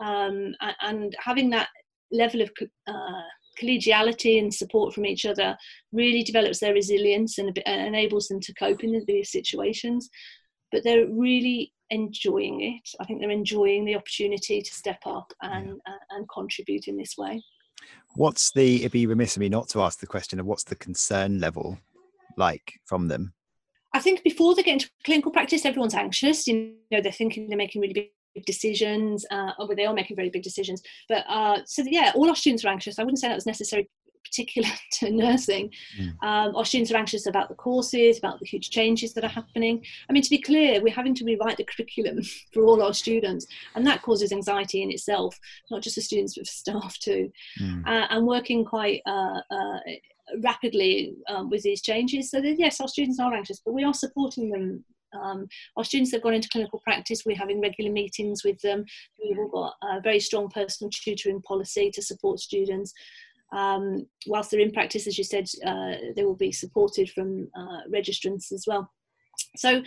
um, 0.00 0.54
and, 0.80 1.14
having 1.18 1.50
that 1.50 1.68
level 2.10 2.40
of 2.40 2.50
uh, 2.88 3.22
collegiality 3.60 4.38
and 4.38 4.52
support 4.52 4.94
from 4.94 5.04
each 5.04 5.26
other 5.26 5.56
really 5.92 6.22
develops 6.22 6.60
their 6.60 6.72
resilience 6.72 7.36
and 7.36 7.56
enables 7.66 8.28
them 8.28 8.40
to 8.40 8.54
cope 8.54 8.82
in 8.82 9.04
these 9.06 9.30
situations. 9.30 10.08
But 10.72 10.84
they're 10.84 11.06
really 11.06 11.73
enjoying 11.90 12.60
it. 12.62 12.88
I 13.00 13.04
think 13.04 13.20
they're 13.20 13.30
enjoying 13.30 13.84
the 13.84 13.96
opportunity 13.96 14.62
to 14.62 14.74
step 14.74 15.00
up 15.06 15.32
and 15.42 15.66
yeah. 15.66 15.92
uh, 15.92 16.16
and 16.16 16.28
contribute 16.28 16.88
in 16.88 16.96
this 16.96 17.16
way. 17.16 17.42
What's 18.16 18.52
the? 18.52 18.76
It'd 18.76 18.92
be 18.92 19.06
remiss 19.06 19.36
of 19.36 19.40
me 19.40 19.48
not 19.48 19.68
to 19.70 19.82
ask 19.82 20.00
the 20.00 20.06
question 20.06 20.40
of 20.40 20.46
what's 20.46 20.64
the 20.64 20.76
concern 20.76 21.40
level 21.40 21.78
like 22.36 22.74
from 22.84 23.08
them. 23.08 23.34
I 23.92 24.00
think 24.00 24.22
before 24.24 24.54
they 24.54 24.62
get 24.62 24.74
into 24.74 24.90
clinical 25.04 25.30
practice, 25.30 25.64
everyone's 25.64 25.94
anxious. 25.94 26.46
You 26.46 26.74
know, 26.90 27.00
they're 27.00 27.12
thinking 27.12 27.48
they're 27.48 27.56
making 27.56 27.80
really 27.80 28.12
big 28.34 28.44
decisions. 28.44 29.24
Uh, 29.30 29.52
oh, 29.58 29.72
they 29.74 29.86
are 29.86 29.94
making 29.94 30.16
very 30.16 30.30
big 30.30 30.42
decisions. 30.42 30.82
But 31.08 31.24
uh, 31.28 31.58
so 31.64 31.84
yeah, 31.86 32.12
all 32.14 32.28
our 32.28 32.36
students 32.36 32.64
are 32.64 32.68
anxious. 32.68 32.98
I 32.98 33.04
wouldn't 33.04 33.20
say 33.20 33.28
that 33.28 33.36
was 33.36 33.46
necessary 33.46 33.88
particular 34.24 34.68
to 34.92 35.10
nursing. 35.10 35.70
Mm. 35.98 36.08
Um, 36.22 36.56
our 36.56 36.64
students 36.64 36.90
are 36.92 36.96
anxious 36.96 37.26
about 37.26 37.48
the 37.48 37.54
courses, 37.54 38.18
about 38.18 38.40
the 38.40 38.46
huge 38.46 38.70
changes 38.70 39.12
that 39.14 39.24
are 39.24 39.28
happening. 39.28 39.84
I 40.08 40.12
mean, 40.12 40.22
to 40.22 40.30
be 40.30 40.40
clear, 40.40 40.82
we're 40.82 40.92
having 40.92 41.14
to 41.16 41.24
rewrite 41.24 41.56
the 41.56 41.64
curriculum 41.64 42.20
for 42.52 42.64
all 42.64 42.82
our 42.82 42.94
students, 42.94 43.46
and 43.74 43.86
that 43.86 44.02
causes 44.02 44.32
anxiety 44.32 44.82
in 44.82 44.90
itself, 44.90 45.38
not 45.70 45.82
just 45.82 45.96
the 45.96 46.02
students, 46.02 46.36
but 46.36 46.46
for 46.46 46.52
staff 46.52 46.98
too. 46.98 47.30
Mm. 47.60 47.86
Uh, 47.86 48.06
and 48.10 48.26
working 48.26 48.64
quite 48.64 49.00
uh, 49.06 49.40
uh, 49.50 49.78
rapidly 50.42 51.14
um, 51.28 51.50
with 51.50 51.62
these 51.62 51.82
changes. 51.82 52.30
So 52.30 52.40
that, 52.40 52.58
yes, 52.58 52.80
our 52.80 52.88
students 52.88 53.20
are 53.20 53.34
anxious, 53.34 53.60
but 53.64 53.74
we 53.74 53.84
are 53.84 53.94
supporting 53.94 54.50
them 54.50 54.84
um, 55.22 55.46
our 55.76 55.84
students 55.84 56.12
have 56.12 56.22
gone 56.22 56.34
into 56.34 56.48
clinical 56.48 56.80
practice. 56.80 57.22
We're 57.24 57.36
having 57.36 57.60
regular 57.60 57.90
meetings 57.90 58.44
with 58.44 58.60
them. 58.62 58.84
We've 59.22 59.38
all 59.38 59.48
got 59.48 59.74
a 59.82 60.00
very 60.00 60.20
strong 60.20 60.48
personal 60.48 60.90
tutoring 60.90 61.40
policy 61.42 61.90
to 61.92 62.02
support 62.02 62.40
students 62.40 62.92
um, 63.54 64.06
whilst 64.26 64.50
they're 64.50 64.60
in 64.60 64.72
practice, 64.72 65.06
as 65.06 65.16
you 65.16 65.24
said, 65.24 65.46
uh, 65.66 65.92
they 66.16 66.24
will 66.24 66.36
be 66.36 66.52
supported 66.52 67.08
from 67.10 67.48
uh, 67.56 67.80
registrants 67.92 68.52
as 68.52 68.64
well. 68.66 68.90
So 69.56 69.82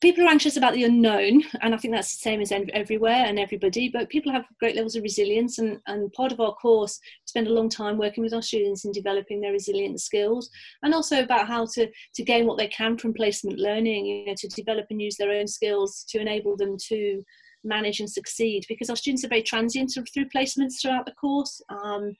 people 0.00 0.24
are 0.24 0.30
anxious 0.30 0.56
about 0.56 0.74
the 0.74 0.84
unknown, 0.84 1.42
and 1.60 1.74
I 1.74 1.76
think 1.76 1.92
that's 1.92 2.12
the 2.12 2.18
same 2.18 2.40
as 2.40 2.52
everywhere 2.52 3.24
and 3.26 3.38
everybody, 3.38 3.88
but 3.88 4.08
people 4.08 4.32
have 4.32 4.44
great 4.60 4.76
levels 4.76 4.96
of 4.96 5.02
resilience, 5.02 5.58
and, 5.58 5.80
and 5.86 6.12
part 6.12 6.32
of 6.32 6.40
our 6.40 6.54
course, 6.54 7.00
spend 7.24 7.48
a 7.48 7.52
long 7.52 7.68
time 7.68 7.98
working 7.98 8.22
with 8.22 8.32
our 8.32 8.42
students 8.42 8.84
in 8.84 8.92
developing 8.92 9.40
their 9.40 9.52
resilient 9.52 10.00
skills, 10.00 10.50
and 10.82 10.94
also 10.94 11.22
about 11.22 11.48
how 11.48 11.66
to, 11.74 11.88
to 12.14 12.22
gain 12.22 12.46
what 12.46 12.58
they 12.58 12.68
can 12.68 12.96
from 12.96 13.12
placement 13.12 13.58
learning, 13.58 14.06
you 14.06 14.26
know, 14.26 14.34
to 14.36 14.48
develop 14.48 14.86
and 14.90 15.02
use 15.02 15.16
their 15.16 15.32
own 15.32 15.48
skills 15.48 16.04
to 16.08 16.20
enable 16.20 16.56
them 16.56 16.76
to 16.88 17.22
manage 17.68 18.00
and 18.00 18.10
succeed 18.10 18.64
because 18.68 18.90
our 18.90 18.96
students 18.96 19.24
are 19.24 19.28
very 19.28 19.42
transient 19.42 19.92
through 19.92 20.28
placements 20.28 20.80
throughout 20.80 21.06
the 21.06 21.12
course 21.12 21.60
um, 21.68 22.16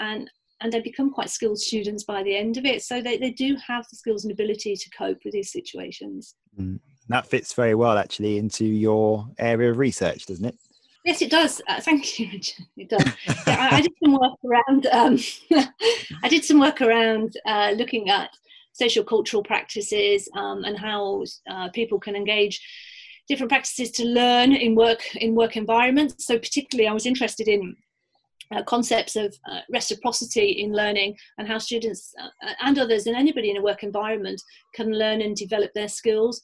and 0.00 0.30
and 0.60 0.72
they 0.72 0.80
become 0.80 1.12
quite 1.12 1.30
skilled 1.30 1.58
students 1.58 2.02
by 2.02 2.22
the 2.22 2.36
end 2.36 2.56
of 2.56 2.64
it 2.64 2.82
so 2.82 3.00
they, 3.00 3.16
they 3.16 3.30
do 3.30 3.56
have 3.64 3.86
the 3.88 3.96
skills 3.96 4.24
and 4.24 4.32
ability 4.32 4.74
to 4.76 4.90
cope 4.90 5.18
with 5.24 5.32
these 5.32 5.52
situations 5.52 6.34
mm. 6.58 6.78
that 7.08 7.26
fits 7.26 7.54
very 7.54 7.74
well 7.74 7.96
actually 7.96 8.38
into 8.38 8.64
your 8.64 9.26
area 9.38 9.70
of 9.70 9.78
research 9.78 10.26
doesn't 10.26 10.46
it 10.46 10.58
Yes, 11.04 11.22
it 11.22 11.30
does. 11.30 11.62
Uh, 11.66 11.80
thank 11.80 12.18
you, 12.18 12.28
Richard. 12.32 12.66
It 12.76 12.90
does. 12.90 13.04
yeah, 13.46 13.68
I, 13.72 13.76
I, 13.76 13.80
did 13.80 13.92
some 14.02 14.12
work 14.12 14.38
around. 14.44 14.86
Um, 14.86 15.18
I 16.22 16.28
did 16.28 16.44
some 16.44 16.60
work 16.60 16.82
around 16.82 17.34
uh, 17.46 17.72
looking 17.76 18.10
at 18.10 18.30
social 18.72 19.04
cultural 19.04 19.42
practices 19.42 20.28
um, 20.34 20.64
and 20.64 20.78
how 20.78 21.24
uh, 21.50 21.68
people 21.70 21.98
can 21.98 22.14
engage 22.14 22.60
different 23.28 23.50
practices 23.50 23.90
to 23.92 24.04
learn 24.04 24.52
in 24.52 24.74
work 24.74 25.02
in 25.16 25.34
work 25.34 25.56
environments. 25.56 26.26
So 26.26 26.38
particularly, 26.38 26.88
I 26.88 26.92
was 26.92 27.06
interested 27.06 27.48
in 27.48 27.76
uh, 28.54 28.62
concepts 28.62 29.16
of 29.16 29.36
uh, 29.50 29.60
reciprocity 29.70 30.50
in 30.62 30.72
learning 30.72 31.16
and 31.36 31.46
how 31.46 31.58
students 31.58 32.14
uh, 32.20 32.52
and 32.62 32.78
others 32.78 33.06
and 33.06 33.16
anybody 33.16 33.50
in 33.50 33.58
a 33.58 33.62
work 33.62 33.82
environment 33.82 34.40
can 34.74 34.90
learn 34.92 35.20
and 35.20 35.36
develop 35.36 35.70
their 35.74 35.88
skills. 35.88 36.42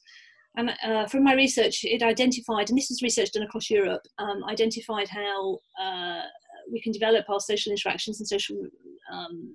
And 0.57 0.71
uh, 0.85 1.05
from 1.07 1.23
my 1.23 1.33
research, 1.33 1.83
it 1.83 2.01
identified, 2.01 2.69
and 2.69 2.77
this 2.77 2.91
is 2.91 3.01
research 3.01 3.31
done 3.31 3.43
across 3.43 3.69
Europe, 3.69 4.03
um, 4.19 4.43
identified 4.45 5.09
how 5.09 5.59
uh, 5.81 6.21
we 6.71 6.81
can 6.81 6.93
develop 6.93 7.29
our 7.29 7.39
social 7.39 7.71
interactions 7.71 8.19
and 8.19 8.27
social 8.27 8.55
um, 9.11 9.53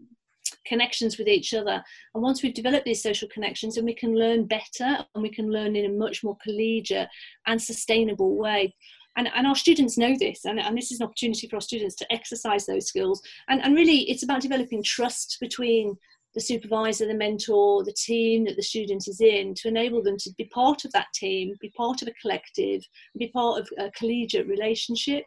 connections 0.67 1.19
with 1.19 1.29
each 1.29 1.55
other. 1.55 1.83
And 2.14 2.23
once 2.23 2.43
we've 2.43 2.55
developed 2.55 2.85
these 2.85 3.02
social 3.02 3.29
connections, 3.29 3.75
then 3.75 3.85
we 3.85 3.95
can 3.95 4.14
learn 4.14 4.47
better 4.47 5.05
and 5.14 5.23
we 5.23 5.31
can 5.31 5.50
learn 5.50 5.76
in 5.76 5.87
a 5.87 5.97
much 5.97 6.23
more 6.23 6.37
collegiate 6.43 7.09
and 7.47 7.61
sustainable 7.61 8.37
way. 8.37 8.75
And, 9.17 9.29
and 9.35 9.47
our 9.47 9.57
students 9.57 9.99
know 9.99 10.14
this, 10.19 10.45
and, 10.45 10.61
and 10.61 10.76
this 10.76 10.93
is 10.93 11.00
an 11.00 11.07
opportunity 11.07 11.49
for 11.49 11.57
our 11.57 11.61
students 11.61 11.97
to 11.97 12.12
exercise 12.12 12.64
those 12.64 12.87
skills. 12.87 13.21
And, 13.49 13.61
and 13.61 13.75
really, 13.75 14.09
it's 14.09 14.23
about 14.23 14.40
developing 14.40 14.83
trust 14.85 15.38
between 15.40 15.97
the 16.35 16.40
supervisor, 16.40 17.07
the 17.07 17.14
mentor, 17.14 17.83
the 17.85 17.93
team 17.93 18.45
that 18.45 18.57
the 18.57 18.62
student 18.62 19.09
is 19.09 19.21
in 19.21 19.52
to 19.55 19.69
enable 19.69 20.02
them 20.02 20.17
to 20.19 20.31
be 20.38 20.45
part 20.45 20.85
of 20.85 20.93
that 20.93 21.09
team, 21.12 21.55
be 21.61 21.73
part 21.76 22.02
of 22.02 22.09
a 22.09 22.14
collective, 22.23 22.87
be 23.19 23.29
part 23.29 23.61
of 23.61 23.69
a 23.79 23.90
collegiate 23.90 24.47
relationship 24.47 25.25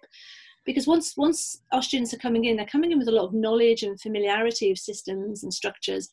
because 0.65 0.87
once 0.87 1.15
once 1.17 1.61
our 1.71 1.81
students 1.81 2.13
are 2.13 2.17
coming 2.17 2.45
in 2.45 2.55
they're 2.55 2.65
coming 2.65 2.91
in 2.91 2.99
with 2.99 3.07
a 3.07 3.11
lot 3.11 3.25
of 3.25 3.33
knowledge 3.33 3.83
and 3.83 3.99
familiarity 3.99 4.71
of 4.71 4.77
systems 4.77 5.43
and 5.43 5.53
structures 5.53 6.09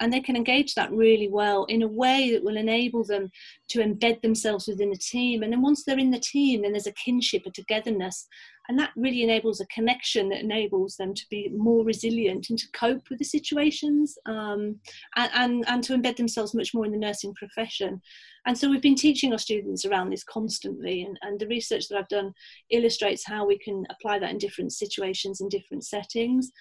and 0.00 0.12
they 0.12 0.20
can 0.20 0.36
engage 0.36 0.74
that 0.74 0.90
really 0.90 1.28
well 1.28 1.64
in 1.66 1.82
a 1.82 1.86
way 1.86 2.32
that 2.32 2.42
will 2.42 2.56
enable 2.56 3.04
them 3.04 3.30
to 3.68 3.78
embed 3.78 4.20
themselves 4.20 4.66
within 4.66 4.90
a 4.90 4.96
team. 4.96 5.42
And 5.42 5.52
then 5.52 5.62
once 5.62 5.84
they're 5.84 5.98
in 5.98 6.10
the 6.10 6.18
team 6.18 6.62
then 6.62 6.72
there's 6.72 6.86
a 6.86 6.92
kinship 6.92 7.42
a 7.46 7.50
togetherness 7.50 8.26
and 8.68 8.78
that 8.78 8.92
really 8.96 9.22
enables 9.22 9.60
a 9.60 9.66
connection 9.66 10.28
that 10.28 10.40
enables 10.40 10.96
them 10.96 11.14
to 11.14 11.24
be 11.30 11.50
more 11.56 11.84
resilient 11.84 12.48
and 12.50 12.58
to 12.58 12.70
cope 12.72 13.08
with 13.10 13.18
the 13.18 13.24
situations 13.24 14.16
um, 14.26 14.78
and, 15.16 15.30
and, 15.34 15.64
and 15.68 15.84
to 15.84 15.96
embed 15.96 16.16
themselves 16.16 16.54
much 16.54 16.72
more 16.74 16.86
in 16.86 16.92
the 16.92 16.98
nursing 16.98 17.34
profession 17.34 18.00
and 18.46 18.56
so 18.56 18.68
we've 18.68 18.82
been 18.82 18.94
teaching 18.94 19.32
our 19.32 19.38
students 19.38 19.84
around 19.84 20.10
this 20.10 20.24
constantly 20.24 21.02
and, 21.02 21.18
and 21.22 21.40
the 21.40 21.48
research 21.48 21.88
that 21.88 21.98
i've 21.98 22.08
done 22.08 22.32
illustrates 22.70 23.26
how 23.26 23.46
we 23.46 23.58
can 23.58 23.84
apply 23.90 24.18
that 24.18 24.30
in 24.30 24.38
different 24.38 24.72
situations 24.72 25.40
and 25.40 25.50
different 25.50 25.84
settings 25.84 26.52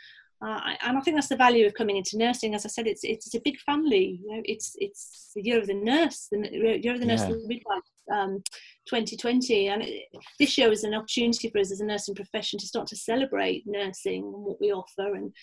Uh, 0.44 0.60
and 0.86 0.98
I 0.98 1.02
think 1.02 1.16
that's 1.16 1.28
the 1.28 1.36
value 1.36 1.68
of 1.68 1.74
coming 1.76 1.98
into 1.98 2.18
nursing. 2.18 2.56
As 2.56 2.66
I 2.66 2.70
said, 2.70 2.88
it's 2.88 3.04
it's 3.04 3.36
a 3.36 3.42
big 3.48 3.60
family. 3.60 4.20
You 4.22 4.30
know, 4.32 4.42
it's 4.44 4.74
it's 4.80 5.32
the 5.36 5.44
year 5.44 5.60
of 5.60 5.68
the 5.68 5.76
nurse, 5.76 6.28
the 6.32 6.40
year 6.84 6.94
of 6.96 7.00
the 7.00 7.06
nurse, 7.06 7.22
yeah. 7.22 7.28
the 7.28 7.48
midwife, 7.48 7.91
um, 8.12 8.42
2020, 8.88 9.68
and 9.68 9.84
it, 9.84 10.04
this 10.40 10.58
year 10.58 10.72
is 10.72 10.84
an 10.84 10.94
opportunity 10.94 11.50
for 11.50 11.60
us 11.60 11.72
as 11.72 11.82
a 11.82 11.86
nursing 11.86 12.16
profession 12.16 12.60
to 12.60 12.68
start 12.68 12.88
to 12.88 12.96
celebrate 12.96 13.64
nursing 13.66 14.24
and 14.24 14.34
what 14.34 14.60
we 14.60 14.72
offer, 14.72 15.16
and 15.16 15.34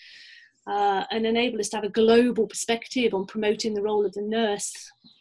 uh, 0.69 1.03
and 1.09 1.25
enable 1.25 1.59
us 1.59 1.69
to 1.69 1.77
have 1.77 1.83
a 1.83 1.89
global 1.89 2.45
perspective 2.45 3.13
on 3.15 3.25
promoting 3.25 3.73
the 3.73 3.81
role 3.81 4.05
of 4.05 4.13
the 4.13 4.21
nurse. 4.21 4.71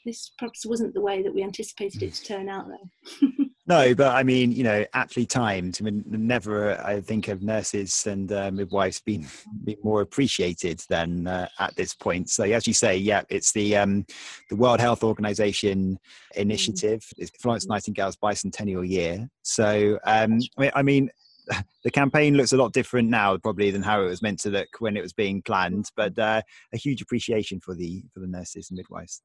This 0.05 0.31
perhaps 0.39 0.67
wasn't 0.67 0.93
the 0.93 1.01
way 1.01 1.23
that 1.23 1.35
we 1.35 1.43
anticipated 1.43 2.03
it 2.03 2.13
to 2.15 2.25
turn 2.25 2.51
out, 2.51 2.67
though. 2.69 3.29
no, 3.67 3.95
but 3.95 4.15
I 4.15 4.23
mean, 4.23 4.53
you 4.53 4.63
know, 4.63 4.85
aptly 4.93 5.25
timed. 5.25 5.79
I 5.81 5.85
mean, 5.85 6.05
never, 6.07 6.79
I 6.85 7.01
think, 7.01 7.29
of 7.29 7.43
nurses 7.43 8.07
and 8.07 8.31
uh, 8.31 8.51
midwives 8.51 9.01
being, 9.01 9.27
being 9.65 9.79
more 9.83 10.03
appreciated 10.03 10.83
than 10.91 11.27
uh, 11.27 11.49
at 11.59 11.75
this 11.77 11.95
point. 11.95 12.29
So, 12.29 12.45
as 12.45 12.67
you 12.67 12.75
say, 12.75 12.99
yeah, 12.99 13.23
it's 13.31 13.53
the 13.53 13.77
um, 13.77 14.05
the 14.51 14.57
World 14.57 14.81
Health 14.81 15.03
Organization 15.03 15.99
initiative. 16.37 17.01
Mm. 17.01 17.13
It's 17.19 17.31
Florence 17.41 17.67
Nightingale's 17.67 18.17
bicentennial 18.17 18.87
year. 18.87 19.31
So, 19.43 19.99
um, 20.05 20.41
I 20.75 20.83
mean, 20.83 21.11
the 21.85 21.91
campaign 21.91 22.37
looks 22.37 22.53
a 22.53 22.57
lot 22.57 22.73
different 22.73 23.09
now 23.09 23.37
probably 23.37 23.71
than 23.71 23.83
how 23.83 24.03
it 24.03 24.07
was 24.07 24.23
meant 24.23 24.41
to 24.41 24.51
look 24.51 24.69
when 24.79 24.97
it 24.97 25.03
was 25.03 25.13
being 25.13 25.43
planned 25.43 25.91
but 25.97 26.19
uh, 26.19 26.43
a 26.73 26.77
huge 26.77 27.03
appreciation 27.03 27.61
for 27.61 27.75
the 27.75 28.03
for 28.13 28.21
the 28.21 28.27
nurses 28.27 28.71
and 28.71 28.77
midwives. 28.77 29.23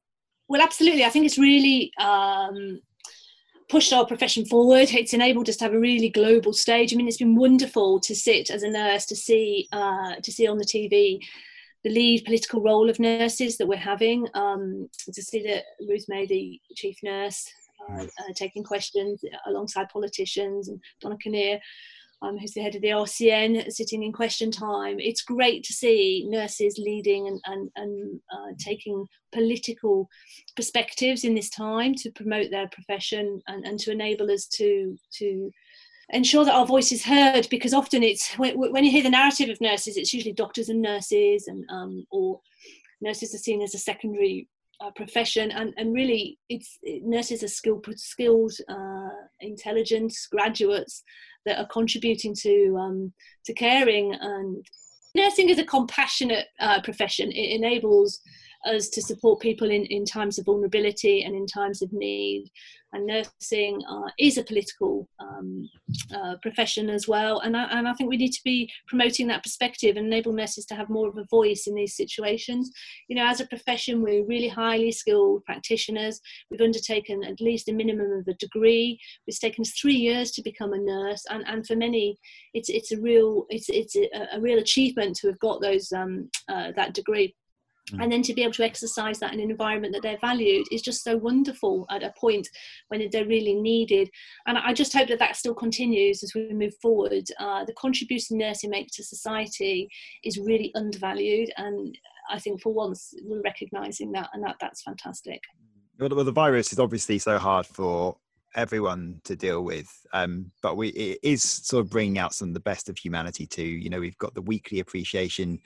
Well 0.48 0.62
absolutely. 0.62 1.04
I 1.04 1.10
think 1.10 1.26
it's 1.26 1.38
really 1.38 1.92
um, 1.98 2.80
pushed 3.68 3.92
our 3.92 4.06
profession 4.06 4.44
forward. 4.44 4.90
It's 4.90 5.14
enabled 5.14 5.48
us 5.48 5.56
to 5.56 5.64
have 5.64 5.74
a 5.74 5.80
really 5.80 6.10
global 6.10 6.52
stage. 6.52 6.92
I 6.92 6.96
mean 6.96 7.08
it's 7.08 7.16
been 7.18 7.36
wonderful 7.36 8.00
to 8.00 8.14
sit 8.14 8.50
as 8.50 8.62
a 8.62 8.70
nurse 8.70 9.06
to 9.06 9.16
see 9.16 9.68
uh, 9.72 10.16
to 10.22 10.32
see 10.32 10.46
on 10.46 10.58
the 10.58 10.64
tv 10.64 11.18
the 11.82 11.90
lead 11.90 12.24
political 12.24 12.62
role 12.62 12.88
of 12.88 12.98
nurses 12.98 13.58
that 13.58 13.66
we're 13.66 13.76
having. 13.76 14.26
Um, 14.32 14.88
to 15.12 15.22
see 15.22 15.42
that 15.42 15.64
ruth 15.86 16.06
may 16.08 16.26
the 16.26 16.58
chief 16.74 16.96
nurse 17.02 17.46
uh, 17.90 18.02
uh, 18.02 18.32
taking 18.34 18.64
questions 18.64 19.22
alongside 19.46 19.88
politicians 19.90 20.68
and 20.68 20.80
Donna 21.00 21.16
Kinnair 21.22 21.60
um, 22.24 22.38
who's 22.38 22.52
the 22.52 22.62
head 22.62 22.74
of 22.74 22.82
the 22.82 22.88
RCN, 22.88 23.70
sitting 23.70 24.02
in 24.02 24.12
question 24.12 24.50
time. 24.50 24.98
It's 24.98 25.22
great 25.22 25.62
to 25.64 25.72
see 25.72 26.26
nurses 26.28 26.78
leading 26.78 27.28
and, 27.28 27.40
and, 27.44 27.70
and 27.76 28.20
uh, 28.32 28.52
taking 28.58 29.06
political 29.32 30.08
perspectives 30.56 31.24
in 31.24 31.34
this 31.34 31.50
time 31.50 31.94
to 31.96 32.10
promote 32.10 32.50
their 32.50 32.68
profession 32.68 33.42
and, 33.48 33.66
and 33.66 33.78
to 33.80 33.92
enable 33.92 34.30
us 34.30 34.46
to, 34.46 34.96
to 35.18 35.50
ensure 36.10 36.44
that 36.44 36.54
our 36.54 36.66
voice 36.66 36.92
is 36.92 37.04
heard 37.04 37.46
because 37.50 37.74
often 37.74 38.02
it's 38.02 38.34
when, 38.34 38.58
when 38.58 38.84
you 38.84 38.90
hear 38.90 39.02
the 39.02 39.10
narrative 39.10 39.50
of 39.50 39.60
nurses, 39.60 39.96
it's 39.96 40.14
usually 40.14 40.34
doctors 40.34 40.68
and 40.68 40.80
nurses 40.80 41.48
and 41.48 41.64
um, 41.70 42.04
or 42.10 42.40
nurses 43.00 43.34
are 43.34 43.38
seen 43.38 43.60
as 43.62 43.74
a 43.74 43.78
secondary 43.78 44.48
uh, 44.80 44.90
profession 44.96 45.50
and, 45.52 45.72
and 45.76 45.94
really 45.94 46.38
it's 46.48 46.78
nurses 46.82 47.42
are 47.42 47.48
skilled 47.48 47.86
skilled 47.96 48.52
uh, 48.68 49.08
intelligent 49.40 50.12
graduates 50.32 51.04
that 51.44 51.58
are 51.58 51.66
contributing 51.66 52.34
to 52.34 52.76
um, 52.78 53.12
to 53.44 53.52
caring. 53.54 54.14
And 54.14 54.66
nursing 55.14 55.48
is 55.48 55.58
a 55.58 55.64
compassionate 55.64 56.46
uh, 56.60 56.80
profession. 56.82 57.30
It 57.32 57.56
enables 57.56 58.20
us 58.66 58.88
to 58.88 59.02
support 59.02 59.40
people 59.40 59.70
in, 59.70 59.84
in 59.86 60.04
times 60.04 60.38
of 60.38 60.46
vulnerability 60.46 61.22
and 61.22 61.34
in 61.34 61.46
times 61.46 61.82
of 61.82 61.92
need. 61.92 62.50
And 62.92 63.06
nursing 63.06 63.82
uh, 63.90 64.08
is 64.20 64.38
a 64.38 64.44
political 64.44 65.08
um, 65.18 65.68
uh, 66.14 66.36
profession 66.42 66.88
as 66.88 67.08
well. 67.08 67.40
And 67.40 67.56
I, 67.56 67.64
and 67.64 67.88
I 67.88 67.92
think 67.94 68.08
we 68.08 68.16
need 68.16 68.30
to 68.30 68.44
be 68.44 68.70
promoting 68.86 69.26
that 69.26 69.42
perspective 69.42 69.96
and 69.96 70.06
enable 70.06 70.32
nurses 70.32 70.64
to 70.66 70.76
have 70.76 70.88
more 70.88 71.08
of 71.08 71.18
a 71.18 71.24
voice 71.24 71.66
in 71.66 71.74
these 71.74 71.96
situations. 71.96 72.70
You 73.08 73.16
know, 73.16 73.26
as 73.26 73.40
a 73.40 73.48
profession, 73.48 74.00
we're 74.00 74.24
really 74.24 74.46
highly 74.46 74.92
skilled 74.92 75.44
practitioners. 75.44 76.20
We've 76.50 76.60
undertaken 76.60 77.24
at 77.24 77.40
least 77.40 77.68
a 77.68 77.72
minimum 77.72 78.12
of 78.12 78.28
a 78.28 78.34
degree. 78.34 79.00
It's 79.26 79.40
taken 79.40 79.62
us 79.62 79.72
three 79.72 79.96
years 79.96 80.30
to 80.32 80.42
become 80.42 80.72
a 80.72 80.78
nurse. 80.78 81.24
And, 81.30 81.42
and 81.48 81.66
for 81.66 81.74
many, 81.74 82.16
it's, 82.54 82.68
it's 82.68 82.92
a 82.92 83.00
real, 83.00 83.46
it's, 83.48 83.68
it's 83.70 83.96
a, 83.96 84.36
a 84.36 84.40
real 84.40 84.60
achievement 84.60 85.16
to 85.16 85.26
have 85.26 85.38
got 85.40 85.60
those, 85.60 85.90
um, 85.90 86.30
uh, 86.48 86.70
that 86.76 86.94
degree 86.94 87.34
Mm. 87.92 88.02
And 88.02 88.12
then 88.12 88.22
to 88.22 88.34
be 88.34 88.42
able 88.42 88.52
to 88.54 88.64
exercise 88.64 89.18
that 89.18 89.34
in 89.34 89.40
an 89.40 89.50
environment 89.50 89.92
that 89.92 90.02
they're 90.02 90.18
valued 90.20 90.66
is 90.72 90.82
just 90.82 91.04
so 91.04 91.16
wonderful 91.16 91.86
at 91.90 92.02
a 92.02 92.14
point 92.18 92.48
when 92.88 93.06
they're 93.10 93.26
really 93.26 93.54
needed. 93.54 94.08
And 94.46 94.56
I 94.56 94.72
just 94.72 94.92
hope 94.92 95.08
that 95.08 95.18
that 95.18 95.36
still 95.36 95.54
continues 95.54 96.22
as 96.22 96.32
we 96.34 96.52
move 96.52 96.74
forward. 96.80 97.24
Uh, 97.38 97.64
the 97.64 97.74
contribution 97.74 98.38
nursing 98.38 98.70
makes 98.70 98.96
to 98.96 99.04
society 99.04 99.88
is 100.24 100.38
really 100.38 100.72
undervalued, 100.74 101.50
and 101.56 101.96
I 102.30 102.38
think 102.38 102.62
for 102.62 102.72
once 102.72 103.12
we're 103.22 103.42
recognising 103.42 104.12
that, 104.12 104.30
and 104.32 104.42
that 104.44 104.56
that's 104.60 104.82
fantastic. 104.82 105.40
Well, 105.98 106.08
the 106.08 106.32
virus 106.32 106.72
is 106.72 106.78
obviously 106.78 107.18
so 107.18 107.38
hard 107.38 107.66
for 107.66 108.16
everyone 108.54 109.20
to 109.24 109.36
deal 109.36 109.62
with 109.62 109.88
um, 110.12 110.50
but 110.62 110.76
we 110.76 110.88
it 110.88 111.18
is 111.22 111.42
sort 111.42 111.84
of 111.84 111.90
bringing 111.90 112.18
out 112.18 112.34
some 112.34 112.48
of 112.48 112.54
the 112.54 112.60
best 112.60 112.88
of 112.88 112.96
humanity 112.96 113.46
too 113.46 113.64
you 113.64 113.90
know 113.90 114.00
we've 114.00 114.18
got 114.18 114.34
the 114.34 114.42
weekly 114.42 114.80
appreciation 114.80 115.58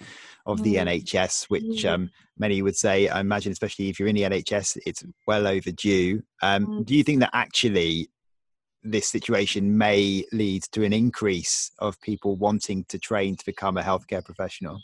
of 0.46 0.62
the 0.62 0.76
mm. 0.76 1.00
nhs 1.00 1.44
which 1.44 1.84
um, 1.84 2.10
many 2.38 2.62
would 2.62 2.76
say 2.76 3.08
i 3.08 3.20
imagine 3.20 3.52
especially 3.52 3.88
if 3.88 3.98
you're 3.98 4.08
in 4.08 4.16
the 4.16 4.22
nhs 4.22 4.78
it's 4.86 5.04
well 5.26 5.46
overdue 5.46 6.22
um, 6.42 6.66
mm. 6.66 6.86
do 6.86 6.94
you 6.94 7.02
think 7.02 7.20
that 7.20 7.30
actually 7.32 8.08
this 8.82 9.08
situation 9.08 9.76
may 9.76 10.24
lead 10.32 10.62
to 10.70 10.84
an 10.84 10.92
increase 10.92 11.72
of 11.80 12.00
people 12.00 12.36
wanting 12.36 12.84
to 12.88 12.98
train 12.98 13.36
to 13.36 13.44
become 13.44 13.76
a 13.76 13.82
healthcare 13.82 14.24
professional 14.24 14.80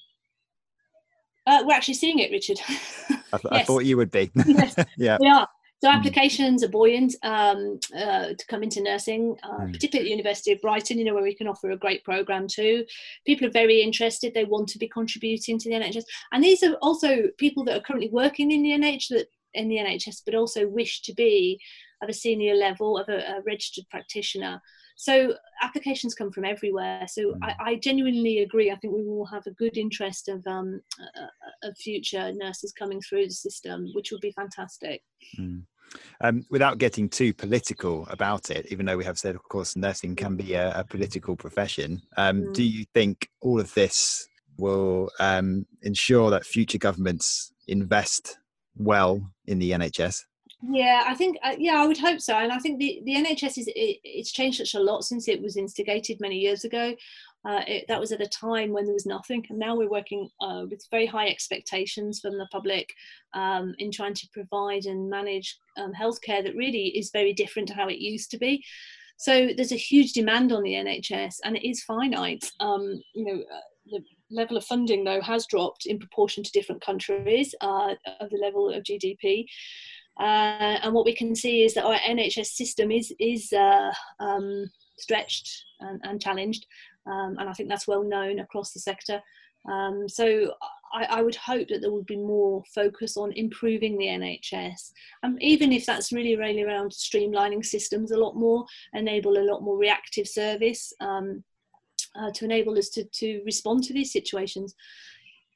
uh, 1.47 1.63
we're 1.67 1.75
actually 1.75 1.95
seeing 1.95 2.21
it, 2.21 2.31
Richard. 2.31 2.59
I, 2.69 2.73
th- 2.73 3.21
yes. 3.33 3.45
I, 3.53 3.63
thought 3.65 3.85
you 3.85 3.97
would 3.97 4.11
be. 4.11 4.31
yes, 4.35 4.77
yeah, 4.97 5.19
we 5.21 5.29
are. 5.29 5.47
So 5.85 5.91
hmm. 5.91 5.99
applications 5.99 6.65
are 6.65 6.69
buoyant 6.69 7.15
um, 7.23 7.79
uh, 7.95 8.29
to 8.29 8.47
come 8.49 8.63
into 8.63 8.83
nursing, 8.83 9.37
uh, 9.43 9.65
mm. 9.65 9.73
particularly 9.75 10.07
at 10.07 10.09
the 10.09 10.17
University 10.17 10.53
of 10.53 10.63
Brighton, 10.63 10.97
you 10.97 11.05
know, 11.05 11.13
where 11.13 11.23
we 11.23 11.35
can 11.35 11.47
offer 11.47 11.73
a 11.73 11.77
great 11.77 12.03
program 12.05 12.49
too. 12.49 12.87
People 13.27 13.47
are 13.47 13.51
very 13.51 13.83
interested; 13.83 14.33
they 14.33 14.47
want 14.47 14.67
to 14.69 14.79
be 14.79 14.89
contributing 14.89 15.59
to 15.59 15.69
the 15.69 15.75
NHS, 15.75 16.05
and 16.33 16.43
these 16.43 16.63
are 16.63 16.73
also 16.81 17.29
people 17.37 17.65
that 17.65 17.77
are 17.77 17.83
currently 17.83 18.09
working 18.09 18.51
in 18.51 18.63
the 18.63 18.71
NHS, 18.71 19.09
that 19.09 19.27
in 19.53 19.69
the 19.69 19.77
NHS, 19.77 20.23
but 20.25 20.35
also 20.35 20.67
wish 20.67 21.03
to 21.03 21.13
be 21.13 21.61
of 22.03 22.09
a 22.09 22.15
senior 22.15 22.55
level 22.55 22.97
of 22.97 23.11
a, 23.11 23.19
a 23.19 23.43
registered 23.45 23.85
practitioner. 23.91 24.63
So 24.97 25.35
applications 25.61 26.15
come 26.15 26.33
from 26.33 26.47
everywhere. 26.47 27.05
So 27.09 27.33
mm. 27.33 27.39
I, 27.43 27.73
I, 27.73 27.75
genuinely 27.75 28.39
agree. 28.39 28.71
I 28.71 28.77
think 28.77 28.95
we 28.95 29.03
will 29.05 29.27
have 29.27 29.47
a 29.47 29.51
good 29.51 29.77
interest 29.77 30.29
of 30.29 30.47
um, 30.47 30.81
uh, 30.99 31.69
of 31.69 31.77
future 31.77 32.33
nurses 32.33 32.73
coming 32.73 33.03
through 33.03 33.27
the 33.27 33.35
system, 33.35 33.91
which 33.93 34.13
would 34.13 34.21
be 34.23 34.33
fantastic. 34.33 35.03
Mm. 35.39 35.65
Um, 36.21 36.47
without 36.51 36.79
getting 36.79 37.09
too 37.09 37.35
political 37.35 38.07
about 38.09 38.51
it, 38.51 38.67
even 38.71 38.87
though 38.87 38.97
we 38.97 39.05
have 39.05 39.19
said, 39.19 39.35
of 39.35 39.43
course, 39.49 39.77
nursing 39.77 40.17
can 40.17 40.37
be 40.37 40.55
a, 40.55 40.79
a 40.79 40.85
political 40.85 41.37
profession, 41.37 42.01
um, 42.17 42.43
mm. 42.43 42.55
do 42.55 42.63
you 42.63 42.85
think 42.95 43.29
all 43.41 43.61
of 43.61 43.73
this 43.75 44.27
will 44.57 45.11
um, 45.19 45.67
ensure 45.83 46.31
that 46.31 46.47
future 46.47 46.79
governments 46.79 47.53
invest 47.67 48.39
well 48.77 49.31
in 49.47 49.59
the 49.59 49.73
NHS? 49.73 50.23
Yeah, 50.71 51.05
I 51.07 51.15
think 51.15 51.37
uh, 51.43 51.57
yeah, 51.59 51.83
I 51.83 51.87
would 51.87 51.99
hope 51.99 52.21
so, 52.21 52.35
and 52.37 52.53
I 52.53 52.59
think 52.59 52.79
the 52.79 53.03
the 53.05 53.17
NHS 53.17 53.59
is 53.59 53.69
it, 53.69 53.99
it's 54.03 54.33
changed 54.33 54.59
such 54.59 54.75
a 54.75 54.83
lot 54.83 55.05
since 55.05 55.29
it 55.29 55.43
was 55.43 55.57
instigated 55.57 56.21
many 56.21 56.39
years 56.39 56.65
ago. 56.65 56.95
Uh, 57.45 57.61
it, 57.67 57.85
that 57.89 58.01
was 58.01 58.13
at 58.13 58.23
a 58.23 58.27
time 58.27 58.73
when 58.73 58.85
there 58.85 58.95
was 58.95 59.05
nothing, 59.05 59.45
and 59.51 59.59
now 59.59 59.77
we're 59.77 59.91
working 59.91 60.29
uh, 60.41 60.65
with 60.71 60.87
very 60.91 61.05
high 61.05 61.29
expectations 61.29 62.21
from 62.21 62.39
the 62.39 62.49
public 62.51 62.95
um, 63.35 63.75
in 63.79 63.91
trying 63.91 64.15
to 64.15 64.29
provide 64.33 64.87
and 64.87 65.11
manage 65.11 65.59
um, 65.77 65.93
healthcare 65.93 66.43
that 66.43 66.57
really 66.57 66.87
is 66.97 67.11
very 67.13 67.35
different 67.35 67.69
to 67.69 67.75
how 67.75 67.89
it 67.89 67.99
used 67.99 68.31
to 68.31 68.39
be. 68.39 68.65
So 69.19 69.51
there's 69.55 69.73
a 69.73 69.77
huge 69.77 70.13
demand 70.13 70.53
on 70.53 70.63
the 70.63 70.73
NHS, 70.73 71.37
and 71.45 71.57
it 71.57 71.69
is 71.69 71.83
finite. 71.83 72.51
Um, 72.61 73.03
you 73.15 73.25
know, 73.25 73.43
uh, 73.43 73.61
the 73.87 74.01
level 74.31 74.57
of 74.57 74.65
funding 74.65 75.05
though 75.05 75.21
has 75.21 75.47
dropped 75.47 75.85
in 75.85 75.99
proportion 75.99 76.43
to 76.43 76.51
different 76.53 76.81
countries 76.81 77.55
uh, 77.61 77.95
of 78.21 78.31
the 78.31 78.39
level 78.41 78.73
of 78.73 78.83
GDP. 78.83 79.45
Uh, 80.19 80.79
and 80.83 80.95
what 80.95 81.05
we 81.05 81.15
can 81.15 81.35
see 81.35 81.63
is 81.63 81.75
that 81.75 81.85
our 81.85 81.99
NHS 81.99 82.47
system 82.47 82.91
is 82.91 83.13
is 83.19 83.53
uh, 83.53 83.93
um, 84.21 84.71
stretched 84.97 85.65
and, 85.81 86.01
and 86.05 86.23
challenged, 86.23 86.67
um, 87.07 87.37
and 87.39 87.49
I 87.49 87.53
think 87.53 87.69
that's 87.69 87.89
well 87.89 88.05
known 88.05 88.39
across 88.39 88.73
the 88.73 88.81
sector. 88.81 89.21
Um, 89.67 90.09
so 90.09 90.53
I, 90.93 91.05
I, 91.05 91.23
would 91.23 91.37
hope 91.37 91.69
that 91.69 91.81
there 91.81 91.91
would 91.91 92.05
be 92.05 92.19
more 92.19 92.63
focus 92.75 93.17
on 93.17 93.33
improving 93.33 93.97
the 93.97 94.07
NHS, 94.07 94.93
um, 95.23 95.39
even 95.41 95.73
if 95.73 95.87
that's 95.87 96.13
really 96.13 96.37
really 96.37 96.63
around 96.63 96.93
streamlining 96.93 97.65
systems 97.65 98.11
a 98.11 98.19
lot 98.19 98.37
more, 98.37 98.67
enable 98.93 99.39
a 99.39 99.49
lot 99.51 99.63
more 99.63 99.79
reactive 99.79 100.29
service 100.29 100.93
um, 101.01 101.43
uh, 102.15 102.31
to 102.33 102.45
enable 102.45 102.79
us 102.79 102.89
to 102.91 103.05
to 103.05 103.43
respond 103.45 103.83
to 103.85 103.93
these 103.93 104.13
situations 104.13 104.75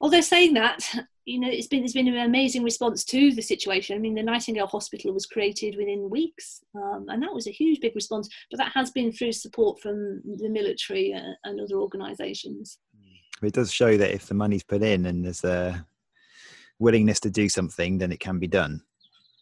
although 0.00 0.20
saying 0.20 0.54
that, 0.54 0.88
you 1.24 1.38
know, 1.38 1.48
it's 1.48 1.66
been 1.66 1.80
there's 1.80 1.92
been 1.92 2.08
an 2.08 2.16
amazing 2.18 2.62
response 2.62 3.04
to 3.04 3.32
the 3.32 3.42
situation. 3.42 3.96
I 3.96 3.98
mean, 3.98 4.14
the 4.14 4.22
Nightingale 4.22 4.66
Hospital 4.66 5.12
was 5.12 5.26
created 5.26 5.76
within 5.76 6.10
weeks, 6.10 6.62
um, 6.74 7.06
and 7.08 7.22
that 7.22 7.34
was 7.34 7.46
a 7.46 7.52
huge, 7.52 7.80
big 7.80 7.94
response. 7.94 8.28
But 8.50 8.58
that 8.58 8.72
has 8.72 8.90
been 8.90 9.12
through 9.12 9.32
support 9.32 9.80
from 9.80 10.22
the 10.24 10.48
military 10.48 11.12
uh, 11.12 11.34
and 11.44 11.60
other 11.60 11.76
organisations. 11.76 12.78
it 13.42 13.52
does 13.52 13.72
show 13.72 13.96
that 13.96 14.14
if 14.14 14.26
the 14.26 14.34
money's 14.34 14.64
put 14.64 14.82
in 14.82 15.06
and 15.06 15.24
there's 15.24 15.44
a 15.44 15.86
willingness 16.78 17.20
to 17.20 17.30
do 17.30 17.48
something, 17.48 17.98
then 17.98 18.12
it 18.12 18.20
can 18.20 18.38
be 18.38 18.46
done. 18.46 18.82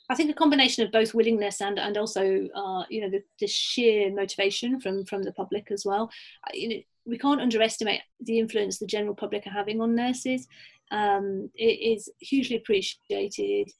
I 0.09 0.15
think 0.15 0.31
a 0.31 0.35
combination 0.35 0.85
of 0.85 0.93
both 0.93 1.15
willingness 1.15 1.61
and 1.61 1.79
and 1.79 1.97
also 1.97 2.49
uh, 2.55 2.85
you 2.89 3.01
know 3.01 3.11
the, 3.11 3.23
the, 3.41 3.47
sheer 3.47 4.13
motivation 4.13 4.81
from 4.81 5.05
from 5.05 5.23
the 5.23 5.33
public 5.33 5.71
as 5.71 5.85
well. 5.85 6.11
You 6.53 6.69
know, 6.69 6.81
we 7.07 7.19
can't 7.19 7.41
underestimate 7.41 8.01
the 8.21 8.39
influence 8.39 8.79
the 8.79 8.87
general 8.87 9.15
public 9.15 9.47
are 9.47 9.51
having 9.51 9.81
on 9.81 9.95
nurses. 9.95 10.49
Um, 10.91 11.51
it 11.55 11.95
is 11.95 12.11
hugely 12.21 12.57
appreciated. 12.57 13.71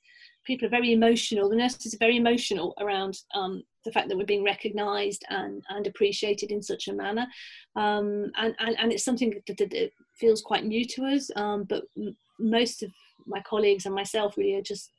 People 0.45 0.67
are 0.67 0.71
very 0.71 0.93
emotional. 0.93 1.49
The 1.49 1.57
nurses 1.57 1.95
are 1.95 1.99
very 1.99 2.17
emotional 2.17 2.75
around 2.81 3.19
um, 3.35 3.65
the 3.85 3.91
fact 3.93 4.09
that 4.09 4.17
we're 4.17 4.25
being 4.25 4.45
recognised 4.45 5.25
and, 5.29 5.63
and 5.71 5.87
appreciated 5.87 6.53
in 6.53 6.63
such 6.63 6.89
a 6.89 6.93
manner. 6.93 7.27
Um, 7.75 8.31
and, 8.37 8.55
and, 8.59 8.77
and 8.79 8.93
it's 8.93 9.05
something 9.05 9.31
that, 9.31 9.57
that, 9.59 9.71
that, 9.71 9.91
feels 10.17 10.41
quite 10.41 10.65
new 10.65 10.83
to 10.83 11.05
us, 11.05 11.31
um, 11.37 11.65
but 11.65 11.85
m- 11.95 12.17
most 12.39 12.83
of 12.83 12.91
my 13.27 13.39
colleagues 13.41 13.85
and 13.85 13.95
myself 13.95 14.39
really 14.39 14.55
are 14.55 14.63
just 14.63 14.91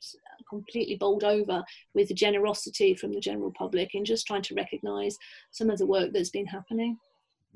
completely 0.48 0.94
bowled 0.94 1.24
over 1.24 1.64
with 1.92 2.06
the 2.06 2.14
generosity 2.14 2.94
from 2.94 3.12
the 3.12 3.20
general 3.20 3.52
public 3.58 3.96
in 3.96 4.04
just 4.04 4.28
trying 4.28 4.42
to 4.42 4.54
recognise 4.54 5.16
some 5.50 5.70
of 5.70 5.78
the 5.78 5.86
work 5.86 6.12
that's 6.12 6.30
been 6.30 6.46
happening. 6.46 6.96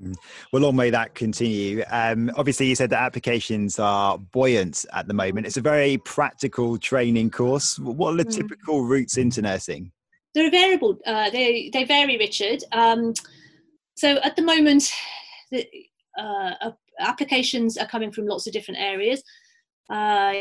Mm. 0.03 0.15
Well, 0.53 0.63
long 0.63 0.77
may 0.77 0.91
that 0.91 1.15
continue. 1.15 1.85
Um, 1.91 2.31
obviously, 2.37 2.67
you 2.67 2.75
said 2.75 2.91
that 2.91 3.03
applications 3.03 3.79
are 3.79 4.19
buoyant 4.19 4.85
at 4.93 5.07
the 5.07 5.15
moment. 5.15 5.47
It's 5.47 5.57
a 5.57 5.63
very 5.63 5.99
practical 5.99 6.79
training 6.79 7.31
course. 7.31 7.79
What 7.79 8.15
are 8.15 8.17
the 8.17 8.25
mm. 8.25 8.37
typical 8.37 8.85
routes 8.85 9.17
into 9.17 9.43
nursing? 9.43 9.93
They're 10.35 10.51
variable. 10.51 10.99
Uh, 11.07 11.31
they 11.31 11.71
they 11.73 11.85
vary, 11.85 12.17
Richard. 12.17 12.65
Um, 12.73 13.15
so 13.97 14.17
at 14.25 14.35
the 14.35 14.43
moment, 14.43 14.91
the 15.51 15.67
uh, 16.19 16.71
applications 16.99 17.77
are 17.77 17.87
coming 17.87 18.11
from 18.11 18.27
lots 18.27 18.47
of 18.47 18.53
different 18.53 18.81
areas. 18.81 19.23
Uh, 19.91 20.33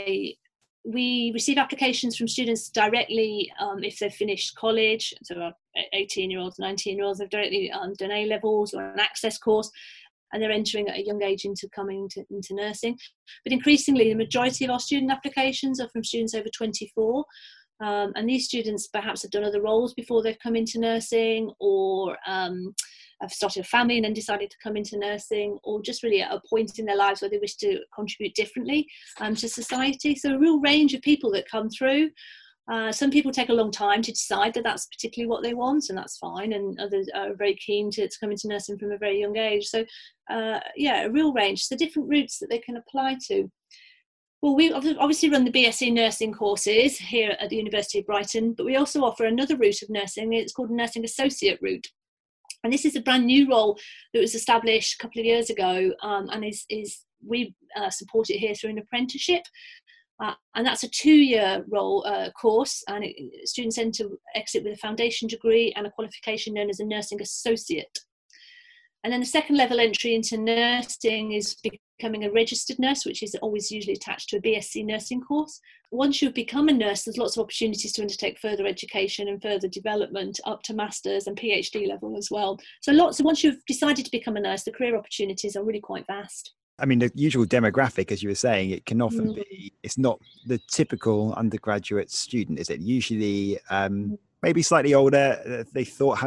we 0.83 1.31
receive 1.33 1.57
applications 1.57 2.17
from 2.17 2.27
students 2.27 2.69
directly 2.69 3.51
um, 3.59 3.83
if 3.83 3.99
they've 3.99 4.13
finished 4.13 4.55
college, 4.55 5.13
so 5.23 5.51
18 5.93 6.31
year 6.31 6.39
olds, 6.39 6.57
19 6.59 6.97
year 6.97 7.05
olds 7.05 7.19
they've 7.19 7.29
directly 7.29 7.71
um, 7.71 7.93
done 7.93 8.11
A 8.11 8.25
levels 8.25 8.73
or 8.73 8.83
an 8.83 8.99
access 8.99 9.37
course, 9.37 9.69
and 10.33 10.41
they're 10.41 10.51
entering 10.51 10.87
at 10.87 10.97
a 10.97 11.05
young 11.05 11.21
age 11.21 11.45
into 11.45 11.69
coming 11.69 12.09
to, 12.09 12.23
into 12.31 12.55
nursing. 12.55 12.97
But 13.43 13.53
increasingly, 13.53 14.09
the 14.09 14.15
majority 14.15 14.65
of 14.65 14.71
our 14.71 14.79
student 14.79 15.11
applications 15.11 15.79
are 15.79 15.89
from 15.89 16.03
students 16.03 16.33
over 16.33 16.49
24. 16.49 17.25
Um, 17.81 18.11
and 18.15 18.29
these 18.29 18.45
students 18.45 18.87
perhaps 18.87 19.23
have 19.23 19.31
done 19.31 19.43
other 19.43 19.61
roles 19.61 19.93
before 19.93 20.21
they've 20.21 20.37
come 20.41 20.55
into 20.55 20.79
nursing 20.79 21.51
or 21.59 22.15
um, 22.27 22.75
have 23.21 23.31
started 23.31 23.61
a 23.61 23.67
family 23.67 23.97
and 23.97 24.05
then 24.05 24.13
decided 24.13 24.49
to 24.49 24.57
come 24.63 24.75
into 24.75 24.97
nursing, 24.97 25.57
or 25.63 25.81
just 25.81 26.03
really 26.03 26.21
at 26.21 26.33
a 26.33 26.41
point 26.49 26.79
in 26.79 26.85
their 26.85 26.97
lives 26.97 27.21
where 27.21 27.29
they 27.29 27.37
wish 27.37 27.55
to 27.57 27.79
contribute 27.93 28.35
differently 28.35 28.87
um, 29.19 29.35
to 29.35 29.47
society. 29.47 30.15
So, 30.15 30.33
a 30.33 30.39
real 30.39 30.59
range 30.59 30.93
of 30.93 31.01
people 31.01 31.31
that 31.31 31.49
come 31.49 31.69
through. 31.69 32.09
Uh, 32.71 32.91
some 32.91 33.09
people 33.09 33.31
take 33.31 33.49
a 33.49 33.53
long 33.53 33.71
time 33.71 34.01
to 34.01 34.11
decide 34.11 34.53
that 34.53 34.63
that's 34.63 34.85
particularly 34.85 35.29
what 35.29 35.43
they 35.43 35.53
want, 35.53 35.85
and 35.89 35.97
that's 35.97 36.17
fine. 36.17 36.53
And 36.53 36.79
others 36.79 37.09
are 37.15 37.33
very 37.33 37.55
keen 37.55 37.91
to, 37.91 38.07
to 38.07 38.19
come 38.19 38.31
into 38.31 38.47
nursing 38.47 38.77
from 38.77 38.91
a 38.91 38.97
very 38.97 39.19
young 39.19 39.37
age. 39.37 39.65
So, 39.67 39.85
uh, 40.29 40.59
yeah, 40.75 41.05
a 41.05 41.09
real 41.09 41.33
range. 41.33 41.63
So, 41.63 41.75
different 41.75 42.09
routes 42.09 42.39
that 42.39 42.49
they 42.49 42.59
can 42.59 42.77
apply 42.77 43.17
to. 43.27 43.49
Well, 44.41 44.55
we 44.55 44.73
obviously 44.73 45.29
run 45.29 45.45
the 45.45 45.51
BSc 45.51 45.93
nursing 45.93 46.33
courses 46.33 46.97
here 46.97 47.35
at 47.39 47.49
the 47.49 47.57
University 47.57 47.99
of 47.99 48.07
Brighton, 48.07 48.53
but 48.53 48.65
we 48.65 48.75
also 48.75 49.01
offer 49.01 49.25
another 49.25 49.55
route 49.55 49.83
of 49.83 49.89
nursing. 49.91 50.33
It's 50.33 50.51
called 50.51 50.71
a 50.71 50.75
nursing 50.75 51.05
associate 51.05 51.59
route. 51.61 51.87
And 52.63 52.71
this 52.71 52.85
is 52.85 52.95
a 52.95 53.01
brand 53.01 53.25
new 53.25 53.49
role 53.49 53.79
that 54.13 54.19
was 54.19 54.35
established 54.35 54.95
a 54.95 54.97
couple 55.03 55.19
of 55.19 55.25
years 55.25 55.49
ago 55.49 55.91
um, 56.03 56.29
and 56.29 56.45
is, 56.45 56.65
is 56.69 57.05
we 57.25 57.55
uh, 57.75 57.89
support 57.89 58.29
it 58.29 58.37
here 58.37 58.53
through 58.53 58.71
an 58.71 58.79
apprenticeship. 58.79 59.43
Uh, 60.21 60.33
and 60.53 60.65
that's 60.67 60.83
a 60.83 60.89
two-year 60.89 61.65
role 61.67 62.05
uh, 62.05 62.29
course, 62.31 62.83
and 62.87 63.03
it, 63.03 63.15
students 63.49 63.79
enter 63.79 64.05
exit 64.35 64.63
with 64.63 64.73
a 64.73 64.77
foundation 64.77 65.27
degree 65.27 65.73
and 65.75 65.87
a 65.87 65.91
qualification 65.91 66.53
known 66.53 66.69
as 66.69 66.79
a 66.79 66.85
nursing 66.85 67.19
associate. 67.21 67.99
And 69.03 69.11
then 69.11 69.21
the 69.21 69.25
second 69.25 69.57
level 69.57 69.79
entry 69.79 70.13
into 70.13 70.37
nursing 70.37 71.31
is 71.31 71.57
becoming 72.01 72.25
a 72.25 72.31
registered 72.31 72.79
nurse, 72.79 73.05
which 73.05 73.21
is 73.21 73.35
always 73.43 73.71
usually 73.71 73.93
attached 73.93 74.29
to 74.29 74.37
a 74.37 74.41
BSc 74.41 74.83
nursing 74.83 75.21
course. 75.21 75.59
Once 75.91 76.19
you've 76.19 76.33
become 76.33 76.67
a 76.67 76.73
nurse, 76.73 77.03
there's 77.03 77.17
lots 77.17 77.37
of 77.37 77.43
opportunities 77.43 77.91
to 77.91 78.01
undertake 78.01 78.39
further 78.39 78.65
education 78.65 79.27
and 79.27 79.39
further 79.39 79.67
development 79.67 80.39
up 80.45 80.63
to 80.63 80.73
masters 80.73 81.27
and 81.27 81.37
PhD 81.37 81.87
level 81.87 82.17
as 82.17 82.31
well. 82.31 82.59
So 82.81 82.91
lots 82.91 83.19
of 83.19 83.25
once 83.25 83.43
you've 83.43 83.63
decided 83.67 84.03
to 84.05 84.11
become 84.11 84.35
a 84.35 84.39
nurse, 84.39 84.63
the 84.63 84.71
career 84.71 84.97
opportunities 84.97 85.55
are 85.55 85.63
really 85.63 85.79
quite 85.79 86.07
vast. 86.07 86.53
I 86.79 86.87
mean, 86.87 86.97
the 86.97 87.11
usual 87.13 87.45
demographic, 87.45 88.11
as 88.11 88.23
you 88.23 88.29
were 88.29 88.35
saying, 88.35 88.71
it 88.71 88.87
can 88.87 88.99
often 88.99 89.33
mm. 89.33 89.35
be, 89.35 89.71
it's 89.83 89.99
not 89.99 90.19
the 90.47 90.59
typical 90.71 91.33
undergraduate 91.33 92.09
student, 92.09 92.57
is 92.57 92.71
it? 92.71 92.79
Usually, 92.79 93.59
um, 93.69 93.93
mm 93.93 94.17
maybe 94.41 94.61
slightly 94.61 94.93
older. 94.93 95.39
Uh, 95.47 95.63
they 95.73 95.83
thought 95.83 96.17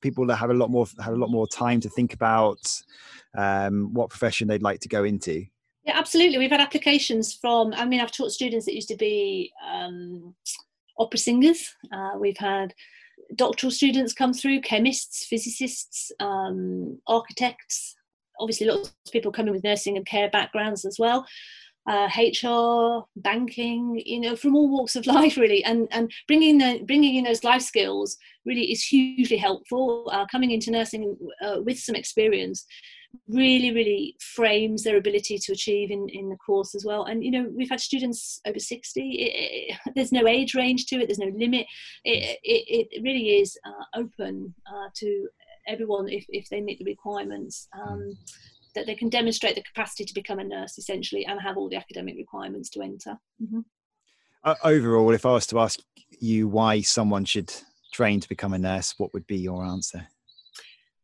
people 0.00 0.26
that 0.26 0.36
have 0.36 0.50
a 0.50 0.54
lot 0.54 0.70
more 0.70 0.86
have 1.00 1.14
a 1.14 1.16
lot 1.16 1.30
more 1.30 1.46
time 1.46 1.80
to 1.80 1.88
think 1.88 2.14
about 2.14 2.60
um, 3.36 3.92
what 3.92 4.10
profession 4.10 4.48
they'd 4.48 4.62
like 4.62 4.80
to 4.80 4.88
go 4.88 5.04
into. 5.04 5.44
Yeah, 5.84 5.98
absolutely. 5.98 6.38
We've 6.38 6.50
had 6.50 6.60
applications 6.60 7.34
from. 7.34 7.72
I 7.74 7.84
mean, 7.84 8.00
I've 8.00 8.12
taught 8.12 8.32
students 8.32 8.66
that 8.66 8.74
used 8.74 8.88
to 8.88 8.96
be 8.96 9.52
um, 9.70 10.34
opera 10.98 11.18
singers. 11.18 11.74
Uh, 11.92 12.12
we've 12.18 12.36
had 12.38 12.74
doctoral 13.36 13.70
students 13.70 14.12
come 14.12 14.32
through, 14.32 14.60
chemists, 14.60 15.26
physicists, 15.26 16.12
um, 16.20 16.98
architects. 17.06 17.94
Obviously, 18.40 18.66
lots 18.66 18.88
of 18.88 19.12
people 19.12 19.32
coming 19.32 19.52
with 19.52 19.64
nursing 19.64 19.96
and 19.96 20.06
care 20.06 20.30
backgrounds 20.30 20.84
as 20.84 20.98
well 20.98 21.26
uh, 21.88 22.08
HR, 22.16 23.06
banking, 23.16 24.00
you 24.04 24.20
know, 24.20 24.36
from 24.36 24.54
all 24.54 24.68
walks 24.68 24.94
of 24.94 25.06
life 25.18 25.36
really, 25.36 25.64
and 25.64 25.88
and 25.90 26.12
bringing 26.26 26.58
the 26.58 26.82
bringing 26.86 27.16
in 27.16 27.24
those 27.24 27.44
life 27.44 27.62
skills 27.62 28.16
really 28.44 28.70
is 28.70 28.84
hugely 28.84 29.38
helpful. 29.38 30.08
Uh, 30.12 30.26
coming 30.30 30.50
into 30.50 30.70
nursing 30.70 31.16
uh, 31.42 31.56
with 31.64 31.78
some 31.78 31.94
experience 31.94 32.66
really 33.28 33.72
really 33.72 34.16
frames 34.20 34.82
their 34.82 34.96
ability 34.96 35.38
to 35.38 35.52
achieve 35.52 35.90
in 35.90 36.08
in 36.10 36.28
the 36.28 36.36
course 36.36 36.74
as 36.74 36.84
well 36.84 37.04
and 37.04 37.24
you 37.24 37.30
know 37.30 37.48
we've 37.54 37.70
had 37.70 37.80
students 37.80 38.40
over 38.46 38.58
60 38.58 39.00
it, 39.00 39.74
it, 39.74 39.94
there's 39.94 40.12
no 40.12 40.26
age 40.26 40.54
range 40.54 40.86
to 40.86 40.96
it 40.96 41.06
there's 41.06 41.18
no 41.18 41.32
limit 41.36 41.66
it, 42.04 42.38
it, 42.42 43.02
really 43.02 43.40
is 43.40 43.56
uh, 43.66 43.98
open 44.00 44.54
uh, 44.66 44.88
to 44.94 45.28
everyone 45.66 46.08
if, 46.08 46.24
if 46.28 46.48
they 46.48 46.60
meet 46.60 46.78
the 46.78 46.84
requirements 46.84 47.68
um, 47.78 48.16
that 48.74 48.86
they 48.86 48.94
can 48.94 49.08
demonstrate 49.08 49.54
the 49.54 49.62
capacity 49.62 50.04
to 50.04 50.14
become 50.14 50.38
a 50.38 50.44
nurse 50.44 50.78
essentially 50.78 51.26
and 51.26 51.40
have 51.40 51.56
all 51.56 51.68
the 51.68 51.76
academic 51.76 52.16
requirements 52.16 52.70
to 52.70 52.82
enter. 52.82 53.16
Mm-hmm. 53.42 53.60
Uh, 54.44 54.54
overall, 54.64 55.12
if 55.12 55.26
I 55.26 55.32
was 55.32 55.46
to 55.48 55.58
ask 55.58 55.80
you 56.20 56.48
why 56.48 56.80
someone 56.80 57.24
should 57.24 57.52
train 57.92 58.20
to 58.20 58.28
become 58.28 58.54
a 58.54 58.58
nurse, 58.58 58.94
what 58.98 59.12
would 59.12 59.26
be 59.26 59.36
your 59.36 59.64
answer? 59.64 60.06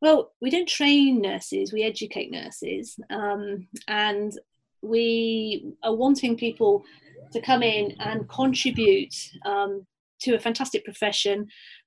Well, 0.05 0.33
we 0.43 0.51
don't 0.51 0.69
train 0.69 1.23
nurses, 1.23 1.73
we 1.73 1.83
educate 1.83 2.31
nurses. 2.31 3.01
Um, 3.09 3.67
and 3.89 4.39
we 4.83 5.73
are 5.83 5.95
wanting 5.95 6.37
people 6.37 6.85
to 7.33 7.41
come 7.41 7.63
in 7.63 7.97
and 8.01 8.29
contribute 8.29 9.15
um, 9.47 9.87
to 10.21 10.35
a 10.35 10.39
fantastic 10.39 10.85
profession. 10.85 11.47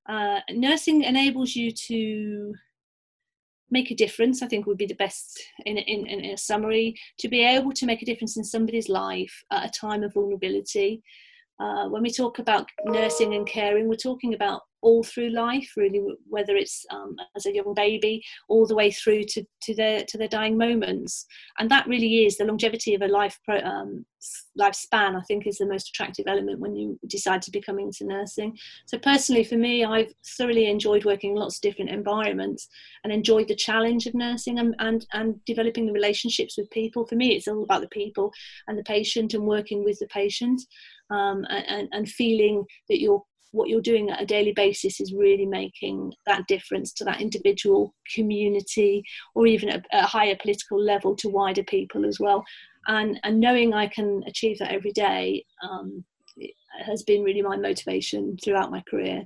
Uh, 0.10 0.40
nursing 0.50 1.04
enables 1.04 1.56
you 1.56 1.72
to 1.72 2.56
make 3.70 3.92
a 3.92 3.96
difference 3.96 4.42
i 4.42 4.48
think 4.48 4.66
would 4.66 4.78
be 4.78 4.86
the 4.86 4.96
best 4.96 5.38
in, 5.66 5.78
in, 5.78 6.08
in 6.08 6.24
a 6.24 6.38
summary 6.38 6.96
to 7.20 7.28
be 7.28 7.44
able 7.44 7.74
to 7.74 7.86
make 7.86 8.02
a 8.02 8.06
difference 8.06 8.38
in 8.38 8.44
somebody's 8.46 8.88
life 8.88 9.44
at 9.52 9.66
a 9.66 9.70
time 9.70 10.04
of 10.04 10.14
vulnerability 10.14 11.04
uh, 11.60 11.90
when 11.90 12.02
we 12.02 12.10
talk 12.10 12.40
about 12.40 12.70
nursing 12.86 13.34
and 13.34 13.46
caring 13.46 13.90
we're 13.90 13.96
talking 13.96 14.34
about 14.34 14.62
all 14.82 15.04
through 15.04 15.30
life, 15.30 15.74
really, 15.76 16.02
whether 16.30 16.56
it's 16.56 16.86
um, 16.92 17.16
as 17.36 17.46
a 17.46 17.54
young 17.54 17.74
baby 17.74 18.24
all 18.48 18.66
the 18.68 18.76
way 18.76 18.92
through 18.92 19.24
to, 19.24 19.44
to 19.62 19.76
their 19.76 20.04
to 20.06 20.18
their 20.18 20.28
dying 20.28 20.58
moments. 20.58 21.26
And 21.60 21.70
that 21.72 21.88
really 21.88 22.26
is 22.26 22.38
the 22.38 22.46
longevity 22.46 22.94
of 22.94 23.02
a 23.02 23.08
life 23.08 23.40
pro, 23.44 23.60
um, 23.60 24.06
lifespan. 24.60 25.16
I 25.16 25.22
think 25.28 25.48
is 25.48 25.58
the 25.58 25.66
most 25.66 25.90
attractive 25.90 26.26
element 26.28 26.60
when 26.60 26.76
you 26.76 27.00
decide 27.08 27.42
to 27.44 27.52
become 27.52 27.80
into 27.80 28.06
nursing. 28.06 28.58
So 28.86 28.98
personally, 28.98 29.44
for 29.44 29.56
me, 29.56 29.84
I've 29.84 30.14
thoroughly 30.38 30.70
enjoyed 30.70 31.06
working 31.06 31.32
in 31.32 31.38
lots 31.38 31.58
of 31.58 31.62
different 31.62 31.92
environments 31.92 32.68
and 33.04 33.12
enjoyed 33.12 33.48
the 33.48 33.56
challenge 33.56 34.06
of 34.06 34.14
nursing 34.14 34.60
and 34.60 34.76
and, 34.80 35.06
and 35.14 35.44
developing 35.46 35.88
the 35.88 35.94
relationships 35.94 36.58
with 36.58 36.70
people. 36.70 37.06
For 37.06 37.16
me, 37.16 37.36
it's 37.36 37.48
all 37.48 37.64
about 37.64 37.82
the 37.82 37.88
people 37.88 38.32
and 38.68 38.78
the 38.78 38.84
patient 38.84 39.34
and 39.34 39.44
working 39.44 39.84
with 39.84 39.98
the 40.00 40.08
patient. 40.08 40.62
Um, 41.10 41.46
and, 41.48 41.88
and 41.94 42.10
feeling 42.10 42.66
that 42.90 43.00
you're 43.00 43.24
what 43.52 43.70
you're 43.70 43.82
doing 43.82 44.10
at 44.10 44.22
a 44.22 44.26
daily 44.26 44.54
basis 44.54 45.00
is 45.00 45.14
really 45.14 45.46
making 45.46 46.14
that 46.26 46.48
difference 46.48 46.94
to 46.94 47.04
that 47.06 47.22
individual 47.22 47.94
community 48.14 49.04
or 49.36 49.48
even 49.48 49.70
at 49.70 49.86
a 49.92 50.06
higher 50.06 50.36
political 50.42 50.82
level 50.82 51.16
to 51.16 51.30
wider 51.30 51.64
people 51.64 52.06
as 52.06 52.20
well. 52.20 52.44
And 52.88 53.20
and 53.24 53.40
knowing 53.40 53.74
i 53.74 53.88
can 53.88 54.24
achieve 54.28 54.60
that 54.60 54.72
every 54.72 54.92
day 54.92 55.46
um, 55.62 56.06
has 56.86 57.04
been 57.04 57.24
really 57.24 57.42
my 57.42 57.58
motivation 57.58 58.38
throughout 58.44 58.72
my 58.72 58.82
career 58.90 59.26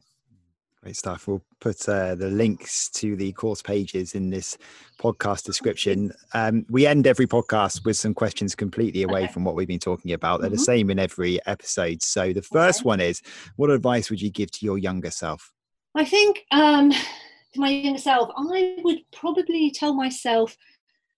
Great 0.84 0.98
stuff. 0.98 1.28
We'll 1.28 1.44
put 1.60 1.88
uh, 1.88 2.15
the 2.15 2.30
links 2.30 2.89
to 2.89 3.15
the 3.15 3.32
course 3.34 3.62
pages 3.62 4.15
in 4.15 4.32
this 4.32 4.58
podcast 5.00 5.44
description. 5.44 6.12
Um, 6.34 6.65
we 6.70 6.88
end 6.88 7.06
every 7.06 7.28
podcast 7.28 7.86
with 7.86 7.98
some 7.98 8.15
questions 8.15 8.56
completely 8.56 9.04
away 9.04 9.26
okay. 9.26 9.32
from 9.32 9.44
what 9.44 9.54
we've 9.54 9.67
been 9.67 9.78
talking 9.78 10.13
about. 10.13 10.41
They're 10.41 10.50
mm-hmm. 10.50 10.58
the 10.58 10.63
same 10.63 10.89
in 10.89 10.98
every 10.98 11.39
episode. 11.46 12.02
So 12.02 12.34
the 12.34 12.41
first 12.41 12.80
okay. 12.80 12.88
one 12.88 13.00
is 13.00 13.22
what 13.58 13.70
advice 13.70 14.10
would 14.10 14.24
you 14.24 14.32
give 14.32 14.50
to 14.54 14.65
your 14.65 14.80
younger 14.80 15.12
self? 15.12 15.54
I 15.94 16.04
think 16.04 16.46
um, 16.50 16.89
to 16.91 17.60
my 17.60 17.70
younger 17.70 18.00
self, 18.00 18.32
I 18.36 18.78
would 18.84 19.02
probably 19.12 19.70
tell 19.70 19.94
myself 19.94 20.58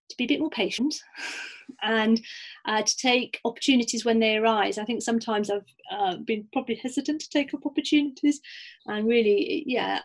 to 0.09 0.15
be 0.17 0.25
a 0.25 0.27
bit 0.27 0.39
more 0.39 0.49
patient 0.49 0.95
and 1.81 2.21
uh, 2.65 2.81
to 2.81 2.97
take 2.97 3.39
opportunities 3.45 4.05
when 4.05 4.19
they 4.19 4.37
arise. 4.37 4.77
I 4.77 4.85
think 4.85 5.01
sometimes 5.01 5.49
I've 5.49 5.61
uh, 5.91 6.17
been 6.17 6.47
probably 6.53 6.75
hesitant 6.75 7.21
to 7.21 7.29
take 7.29 7.53
up 7.53 7.65
opportunities, 7.65 8.39
and 8.87 9.07
really, 9.07 9.63
yeah, 9.65 9.99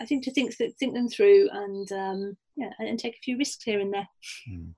I 0.00 0.04
think 0.04 0.24
to 0.24 0.32
think 0.32 0.54
think 0.54 0.94
them 0.94 1.08
through 1.08 1.48
and 1.52 1.92
um, 1.92 2.36
yeah, 2.56 2.70
and 2.78 2.98
take 2.98 3.14
a 3.14 3.24
few 3.24 3.38
risks 3.38 3.64
here 3.64 3.80
and 3.80 3.92
there. 3.92 4.08
Hmm. 4.48 4.70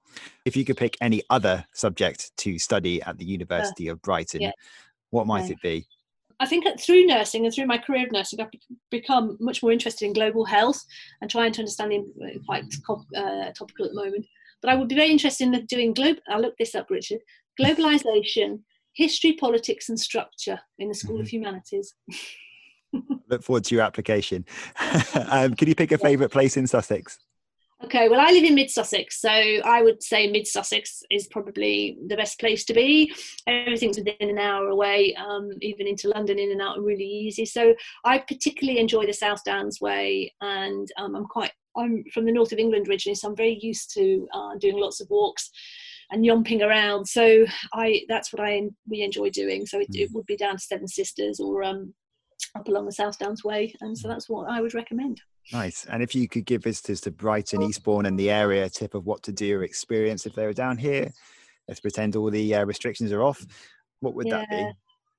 If 0.44 0.57
you 0.57 0.64
could 0.64 0.77
pick 0.77 0.96
any 1.01 1.23
other 1.31 1.64
subject 1.75 2.37
to 2.38 2.59
study 2.59 3.03
at 3.03 3.18
the 3.18 3.25
University 3.25 3.88
uh, 3.88 3.92
of 3.92 4.03
Brighton, 4.03 4.42
yeah. 4.42 4.53
what 5.11 5.27
might 5.27 5.46
yeah. 5.46 5.53
it 5.53 5.62
be? 5.62 5.87
I 6.40 6.46
think 6.46 6.64
through 6.81 7.05
nursing 7.05 7.44
and 7.44 7.55
through 7.55 7.66
my 7.66 7.77
career 7.77 8.07
of 8.07 8.12
nursing, 8.12 8.40
I've 8.40 8.49
become 8.90 9.37
much 9.40 9.62
more 9.62 9.73
interested 9.73 10.07
in 10.07 10.14
global 10.14 10.46
health 10.46 10.83
and 11.20 11.31
trying 11.31 11.53
to 11.53 11.61
understand 11.61 11.92
the 11.92 12.40
quite 12.46 12.64
uh, 13.14 13.53
topical 13.53 13.85
at 13.85 13.92
the 13.92 14.03
moment. 14.03 14.27
But 14.62 14.70
I 14.70 14.75
would 14.75 14.88
be 14.88 14.94
very 14.94 15.11
interested 15.11 15.53
in 15.53 15.66
doing 15.66 15.94
global. 15.94 16.20
I'll 16.29 16.40
look 16.40 16.57
this 16.59 16.75
up, 16.75 16.90
Richard. 16.90 17.20
Globalization, 17.61 18.61
history, 18.94 19.33
politics, 19.33 19.88
and 19.88 19.99
structure 19.99 20.61
in 20.79 20.88
the 20.88 20.94
School 20.94 21.16
mm-hmm. 21.16 21.23
of 21.23 21.29
Humanities. 21.29 21.94
look 23.29 23.42
forward 23.42 23.64
to 23.64 23.75
your 23.75 23.85
application. 23.85 24.44
um, 25.31 25.55
can 25.55 25.68
you 25.68 25.75
pick 25.75 25.92
a 25.92 25.99
favourite 25.99 26.33
place 26.33 26.57
in 26.57 26.66
Sussex? 26.66 27.18
Okay, 27.83 28.11
well, 28.11 28.20
I 28.20 28.31
live 28.31 28.44
in 28.44 28.55
Mid 28.55 28.70
Sussex, 28.70 29.23
so 29.23 29.31
I 29.31 29.83
would 29.83 30.03
say 30.03 30.31
Mid 30.31 30.46
Sussex 30.46 31.03
is 31.11 31.27
probably 31.29 31.96
the 32.09 32.16
best 32.16 32.38
place 32.38 32.62
to 32.66 32.75
be. 32.75 33.11
Everything's 33.46 33.96
within 33.96 34.29
an 34.29 34.38
hour 34.38 34.68
away, 34.68 35.14
um, 35.14 35.49
even 35.62 35.87
into 35.87 36.11
London, 36.11 36.38
in 36.38 36.53
and 36.53 36.61
out, 36.61 36.79
really 36.79 37.07
easy. 37.07 37.46
So 37.46 37.75
I 38.05 38.18
particularly 38.18 38.81
enjoy 38.81 39.07
the 39.07 39.14
South 39.14 39.42
Downs 39.44 39.81
way, 39.81 40.31
and 40.42 40.88
um, 40.99 41.16
I'm 41.16 41.25
quite 41.25 41.53
I'm 41.77 42.05
from 42.13 42.25
the 42.25 42.33
north 42.33 42.53
of 42.53 42.59
England 42.59 42.89
originally, 42.89 43.15
so 43.15 43.29
I'm 43.29 43.37
very 43.37 43.59
used 43.61 43.93
to 43.95 44.29
uh, 44.33 44.57
doing 44.59 44.79
lots 44.79 45.01
of 45.01 45.09
walks 45.11 45.51
and 46.11 46.25
yomping 46.25 46.63
around. 46.63 47.07
So 47.07 47.47
I 47.73 48.03
that's 48.09 48.33
what 48.33 48.43
I 48.43 48.63
we 48.89 49.03
enjoy 49.03 49.31
doing. 49.31 49.67
So 49.67 49.81
it, 49.81 49.91
mm. 49.91 50.01
it 50.01 50.11
would 50.13 50.27
be 50.27 50.37
down 50.37 50.57
to 50.57 50.63
Seven 50.63 50.89
Sisters 50.89 51.41
or 51.41 51.63
um, 51.63 51.95
up 52.57 52.69
along 52.69 52.87
the 52.87 52.93
South 52.93 53.19
Downs 53.19 53.45
Way, 53.45 53.75
and 53.81 53.97
so 53.97 54.09
mm. 54.09 54.13
that's 54.13 54.29
what 54.29 54.51
I 54.51 54.61
would 54.61 54.75
recommend. 54.75 55.21
Nice. 55.53 55.87
And 55.87 56.03
if 56.03 56.15
you 56.15 56.29
could 56.29 56.45
give 56.45 56.63
visitors 56.63 57.01
to 57.03 57.11
Brighton, 57.11 57.63
Eastbourne, 57.63 58.07
and 58.07 58.19
the 58.19 58.31
area 58.31 58.67
a 58.67 58.71
tip 58.71 58.95
of 58.95 59.07
what 59.07 59.23
to 59.25 59.33
do 59.33 59.59
or 59.59 59.65
experience 59.65 60.27
if 60.27 60.35
they 60.35 60.47
were 60.47 60.53
down 60.53 60.79
here, 60.79 61.11
let's 61.67 61.81
pretend 61.81 62.15
all 62.15 62.31
the 62.31 62.55
uh, 62.55 62.65
restrictions 62.65 63.11
are 63.11 63.23
off. 63.23 63.45
What 64.01 64.15
would 64.15 64.27
yeah. 64.29 64.39
that 64.39 64.51
be? 64.51 64.71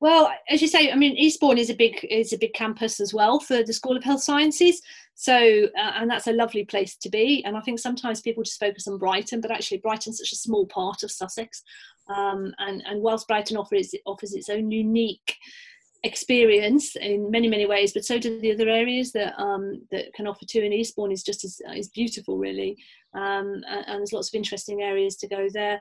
Well, 0.02 0.34
as 0.50 0.64
you 0.64 0.68
say, 0.68 0.92
I 0.92 0.96
mean, 0.96 1.16
Eastbourne 1.16 1.60
is 1.60 1.70
a 1.70 1.76
big 1.76 2.06
is 2.10 2.34
a 2.34 2.38
big 2.38 2.54
campus 2.54 3.00
as 3.00 3.14
well 3.14 3.40
for 3.40 3.64
the 3.64 3.72
School 3.72 3.96
of 3.96 4.04
Health 4.04 4.24
Sciences. 4.24 4.82
So, 5.14 5.36
uh, 5.36 5.92
and 5.96 6.10
that's 6.10 6.26
a 6.26 6.34
lovely 6.34 6.66
place 6.66 6.96
to 6.98 7.10
be. 7.10 7.46
And 7.46 7.56
I 7.56 7.62
think 7.62 7.78
sometimes 7.78 8.20
people 8.20 8.42
just 8.42 8.60
focus 8.60 8.88
on 8.88 8.98
Brighton, 8.98 9.42
but 9.42 9.52
actually, 9.52 9.78
Brighton's 9.78 10.18
such 10.18 10.32
a 10.32 10.38
small 10.38 10.66
part 10.66 11.04
of 11.04 11.12
Sussex. 11.12 11.62
Um, 12.10 12.52
and 12.58 12.82
and 12.88 13.04
whilst 13.04 13.28
Brighton 13.28 13.58
offers 13.58 13.94
offers 14.08 14.34
its 14.34 14.50
own 14.50 14.72
unique 14.72 15.36
experience 16.04 16.96
in 16.96 17.30
many 17.30 17.48
many 17.48 17.68
ways, 17.68 17.94
but 17.94 18.04
so 18.04 18.18
do 18.18 18.42
the 18.42 18.54
other 18.54 18.70
areas 18.70 19.12
that 19.12 19.40
um, 19.40 19.84
that 19.92 20.12
can 20.16 20.26
offer 20.26 20.46
too. 20.46 20.64
And 20.64 20.74
Eastbourne 20.74 21.12
is 21.12 21.22
just 21.22 21.46
as 21.46 21.62
is 21.76 21.90
beautiful, 21.90 22.40
really. 22.40 22.76
Um, 23.14 23.62
and, 23.70 23.86
and 23.86 24.00
there's 24.00 24.14
lots 24.14 24.30
of 24.30 24.38
interesting 24.38 24.82
areas 24.82 25.16
to 25.18 25.28
go 25.28 25.48
there. 25.54 25.80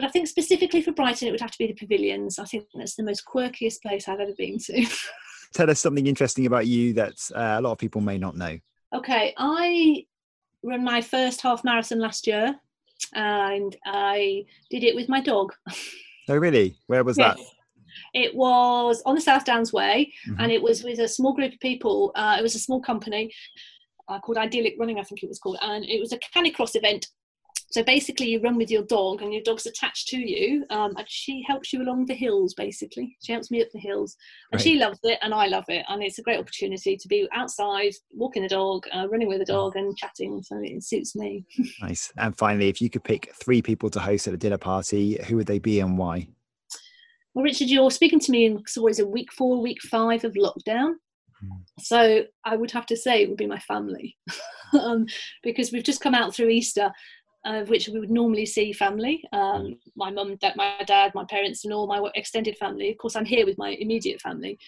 But 0.00 0.08
I 0.08 0.12
think 0.12 0.28
specifically 0.28 0.80
for 0.80 0.92
Brighton, 0.92 1.28
it 1.28 1.30
would 1.30 1.42
have 1.42 1.50
to 1.50 1.58
be 1.58 1.66
the 1.66 1.74
pavilions. 1.74 2.38
I 2.38 2.44
think 2.44 2.64
that's 2.74 2.94
the 2.94 3.02
most 3.02 3.26
quirkiest 3.26 3.82
place 3.82 4.08
I've 4.08 4.18
ever 4.18 4.32
been 4.32 4.58
to. 4.58 4.86
Tell 5.52 5.68
us 5.68 5.78
something 5.78 6.06
interesting 6.06 6.46
about 6.46 6.66
you 6.66 6.94
that 6.94 7.16
uh, 7.34 7.56
a 7.58 7.60
lot 7.60 7.72
of 7.72 7.78
people 7.78 8.00
may 8.00 8.16
not 8.16 8.34
know. 8.34 8.58
Okay, 8.94 9.34
I 9.36 10.06
ran 10.62 10.82
my 10.84 11.02
first 11.02 11.42
half 11.42 11.64
marathon 11.64 11.98
last 11.98 12.26
year 12.26 12.58
and 13.12 13.76
I 13.84 14.46
did 14.70 14.84
it 14.84 14.94
with 14.96 15.08
my 15.08 15.20
dog. 15.20 15.52
Oh, 16.28 16.36
really? 16.36 16.76
Where 16.86 17.02
was 17.02 17.18
yes. 17.18 17.36
that? 17.36 17.44
It 18.14 18.36
was 18.36 19.02
on 19.04 19.16
the 19.16 19.20
South 19.20 19.44
Downs 19.44 19.72
Way, 19.72 20.12
mm-hmm. 20.28 20.40
and 20.40 20.52
it 20.52 20.62
was 20.62 20.84
with 20.84 21.00
a 21.00 21.08
small 21.08 21.32
group 21.32 21.54
of 21.54 21.58
people. 21.58 22.12
Uh, 22.14 22.36
it 22.38 22.42
was 22.42 22.54
a 22.54 22.60
small 22.60 22.80
company 22.80 23.32
uh, 24.08 24.20
called 24.20 24.38
Idyllic 24.38 24.76
Running, 24.78 25.00
I 25.00 25.02
think 25.02 25.24
it 25.24 25.28
was 25.28 25.40
called, 25.40 25.58
and 25.60 25.84
it 25.84 25.98
was 25.98 26.12
a 26.12 26.18
canicross 26.18 26.76
event 26.76 27.08
so 27.70 27.84
basically, 27.84 28.26
you 28.26 28.40
run 28.40 28.56
with 28.56 28.68
your 28.68 28.82
dog, 28.82 29.22
and 29.22 29.32
your 29.32 29.44
dog's 29.44 29.66
attached 29.66 30.08
to 30.08 30.18
you, 30.18 30.64
um, 30.70 30.92
and 30.96 31.08
she 31.08 31.44
helps 31.46 31.72
you 31.72 31.82
along 31.82 32.06
the 32.06 32.14
hills. 32.14 32.52
Basically, 32.52 33.16
she 33.22 33.32
helps 33.32 33.48
me 33.48 33.62
up 33.62 33.68
the 33.72 33.78
hills, 33.78 34.16
and 34.50 34.58
right. 34.58 34.62
she 34.64 34.76
loves 34.76 34.98
it, 35.04 35.20
and 35.22 35.32
I 35.32 35.46
love 35.46 35.66
it, 35.68 35.84
and 35.88 36.02
it's 36.02 36.18
a 36.18 36.22
great 36.22 36.40
opportunity 36.40 36.96
to 36.96 37.08
be 37.08 37.28
outside, 37.32 37.92
walking 38.12 38.42
the 38.42 38.48
dog, 38.48 38.86
uh, 38.92 39.06
running 39.08 39.28
with 39.28 39.38
the 39.38 39.44
dog, 39.44 39.76
and 39.76 39.96
chatting. 39.96 40.42
So 40.42 40.60
it 40.60 40.82
suits 40.82 41.14
me. 41.14 41.44
nice. 41.80 42.12
And 42.16 42.36
finally, 42.36 42.68
if 42.68 42.82
you 42.82 42.90
could 42.90 43.04
pick 43.04 43.32
three 43.36 43.62
people 43.62 43.88
to 43.90 44.00
host 44.00 44.26
at 44.26 44.34
a 44.34 44.38
dinner 44.38 44.58
party, 44.58 45.20
who 45.28 45.36
would 45.36 45.46
they 45.46 45.60
be 45.60 45.78
and 45.78 45.96
why? 45.96 46.26
Well, 47.34 47.44
Richard, 47.44 47.68
you're 47.68 47.92
speaking 47.92 48.18
to 48.18 48.32
me 48.32 48.46
in 48.46 48.64
so 48.66 48.82
what 48.82 48.90
is 48.90 48.98
it, 48.98 49.08
week 49.08 49.32
four, 49.32 49.62
week 49.62 49.80
five 49.82 50.24
of 50.24 50.32
lockdown. 50.32 50.94
Hmm. 51.40 51.58
So 51.78 52.24
I 52.44 52.56
would 52.56 52.72
have 52.72 52.86
to 52.86 52.96
say 52.96 53.22
it 53.22 53.28
would 53.28 53.38
be 53.38 53.46
my 53.46 53.60
family, 53.60 54.16
um, 54.72 55.06
because 55.44 55.70
we've 55.70 55.84
just 55.84 56.00
come 56.00 56.16
out 56.16 56.34
through 56.34 56.48
Easter 56.48 56.90
of 57.44 57.70
which 57.70 57.88
we 57.88 57.98
would 57.98 58.10
normally 58.10 58.46
see 58.46 58.72
family 58.72 59.22
um, 59.32 59.62
mm. 59.62 59.78
my 59.96 60.10
mum 60.10 60.36
my 60.56 60.74
dad 60.86 61.12
my 61.14 61.24
parents 61.24 61.64
and 61.64 61.72
all 61.72 61.86
my 61.86 62.08
extended 62.14 62.56
family 62.58 62.90
of 62.90 62.98
course 62.98 63.16
i'm 63.16 63.24
here 63.24 63.46
with 63.46 63.58
my 63.58 63.70
immediate 63.80 64.20
family 64.20 64.58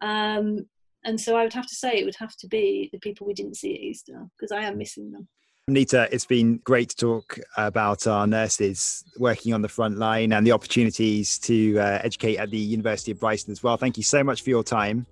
um, 0.00 0.66
and 1.04 1.20
so 1.20 1.36
i 1.36 1.42
would 1.42 1.52
have 1.52 1.66
to 1.66 1.74
say 1.74 1.92
it 1.92 2.04
would 2.04 2.16
have 2.16 2.36
to 2.36 2.46
be 2.46 2.88
the 2.92 2.98
people 2.98 3.26
we 3.26 3.34
didn't 3.34 3.56
see 3.56 3.74
at 3.74 3.80
easter 3.80 4.26
because 4.36 4.52
i 4.52 4.62
am 4.62 4.78
missing 4.78 5.10
them 5.10 5.28
Nita, 5.68 6.08
it's 6.10 6.26
been 6.26 6.56
great 6.64 6.90
to 6.90 6.96
talk 6.96 7.38
about 7.56 8.06
our 8.06 8.26
nurses 8.26 9.04
working 9.18 9.54
on 9.54 9.62
the 9.62 9.68
front 9.68 9.98
line 9.98 10.32
and 10.32 10.44
the 10.44 10.52
opportunities 10.52 11.38
to 11.40 11.78
uh, 11.78 12.00
educate 12.02 12.38
at 12.38 12.50
the 12.50 12.58
University 12.58 13.12
of 13.12 13.20
Brighton 13.20 13.52
as 13.52 13.62
well. 13.62 13.76
Thank 13.76 13.96
you 13.96 14.02
so 14.02 14.24
much 14.24 14.42
for 14.42 14.50
your 14.50 14.64
time. 14.64 15.06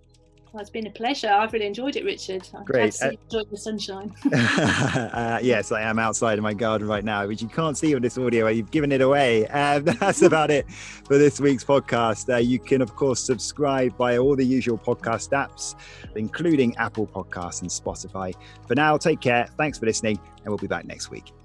Well, 0.58 0.62
it's 0.62 0.70
been 0.70 0.88
a 0.88 0.90
pleasure. 0.90 1.28
I've 1.28 1.52
really 1.52 1.66
enjoyed 1.66 1.94
it, 1.94 2.04
Richard. 2.04 2.48
I'm 2.52 2.64
Great. 2.64 2.92
glad 2.98 3.12
to 3.12 3.28
see 3.30 3.38
uh, 3.38 3.44
the 3.48 3.56
sunshine. 3.56 4.12
uh, 4.32 5.38
yes, 5.40 5.70
I 5.70 5.82
am 5.82 6.00
outside 6.00 6.36
in 6.36 6.42
my 6.42 6.52
garden 6.52 6.88
right 6.88 7.04
now, 7.04 7.24
which 7.28 7.40
you 7.40 7.46
can't 7.46 7.78
see 7.78 7.94
on 7.94 8.02
this 8.02 8.18
audio. 8.18 8.48
You've 8.48 8.72
given 8.72 8.90
it 8.90 9.00
away. 9.00 9.46
Um, 9.46 9.84
that's 10.00 10.22
about 10.22 10.50
it 10.50 10.68
for 10.68 11.16
this 11.16 11.38
week's 11.38 11.62
podcast. 11.62 12.28
Uh, 12.28 12.38
you 12.38 12.58
can, 12.58 12.82
of 12.82 12.96
course, 12.96 13.22
subscribe 13.22 13.96
via 13.96 14.20
all 14.20 14.34
the 14.34 14.44
usual 14.44 14.76
podcast 14.76 15.28
apps, 15.30 15.76
including 16.16 16.76
Apple 16.76 17.06
Podcasts 17.06 17.60
and 17.60 17.70
Spotify. 17.70 18.34
For 18.66 18.74
now, 18.74 18.96
take 18.96 19.20
care. 19.20 19.46
Thanks 19.56 19.78
for 19.78 19.86
listening, 19.86 20.18
and 20.38 20.48
we'll 20.48 20.58
be 20.58 20.66
back 20.66 20.86
next 20.86 21.08
week. 21.08 21.38